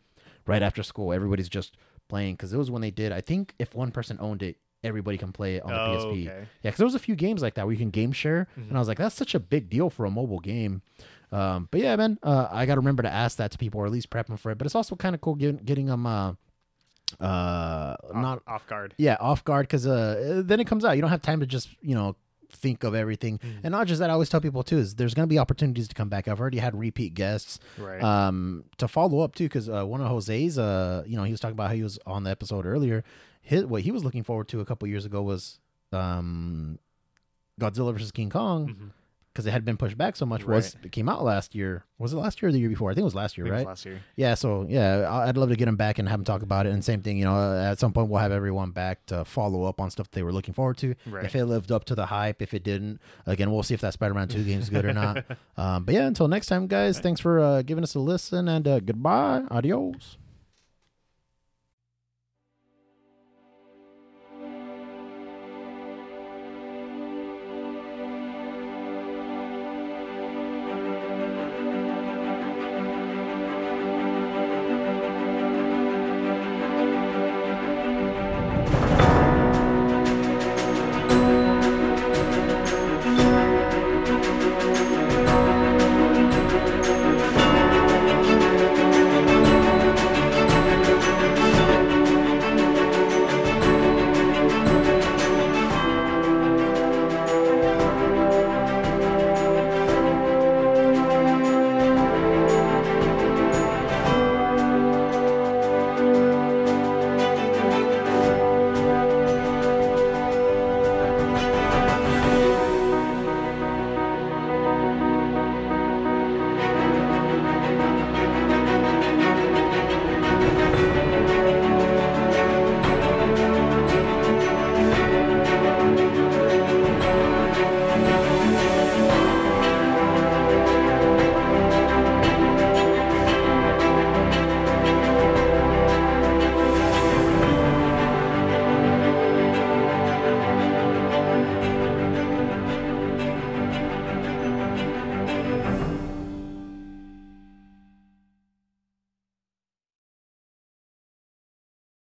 [0.48, 1.76] Right after school, everybody's just
[2.08, 3.12] playing because it was when they did.
[3.12, 6.12] I think if one person owned it, everybody can play it on the oh, PSP.
[6.12, 6.24] okay.
[6.24, 8.70] Yeah, because there was a few games like that where you can game share, Mhm.
[8.70, 10.82] and I was like, that's such a big deal for a mobile game.
[11.32, 13.86] Um, but yeah, man, uh, I got to remember to ask that to people or
[13.86, 14.58] at least prep them for it.
[14.58, 16.34] But it's also kind of cool getting, getting them uh,
[17.20, 17.24] uh,
[18.04, 18.94] Off, not off guard.
[18.98, 20.96] yeah off guard because uh, then it comes out.
[20.96, 22.16] You don't have time to just you know
[22.50, 23.38] think of everything.
[23.40, 23.60] Mhm.
[23.64, 25.88] And not just that, I always tell people too is there's going to be opportunities
[25.88, 26.28] to come back.
[26.28, 28.02] I've already had repeat guests Right.
[28.04, 31.40] um to follow up too because uh, one of jose's uh you know he was
[31.40, 33.04] talking about how he was on the episode earlier
[33.42, 35.60] his what he was looking forward to a couple years ago was
[35.94, 36.78] um
[37.60, 38.92] godzilla versus king kong Mhm.
[39.34, 41.86] Because it had been pushed back so much was it came out last year.
[41.98, 42.92] Was it last year or the year before?
[42.92, 43.68] I think it was last year think it was right?
[43.68, 44.02] last year.
[44.16, 46.74] yeah so yeah i'd love to get him back and have him talk about it.
[46.74, 49.80] And same thing you know at some point we'll have everyone back to follow up
[49.80, 50.96] on stuff they were looking forward to.
[51.06, 51.26] Right.
[51.26, 53.94] if it lived up to the hype if it didn't again we'll see if that
[53.94, 55.26] spider-man 2 game is good or not.
[55.58, 58.68] Um, but yeah until next time guys thanks for uh, giving us a listen and
[58.68, 59.44] uh, goodbye.
[59.52, 60.18] Adios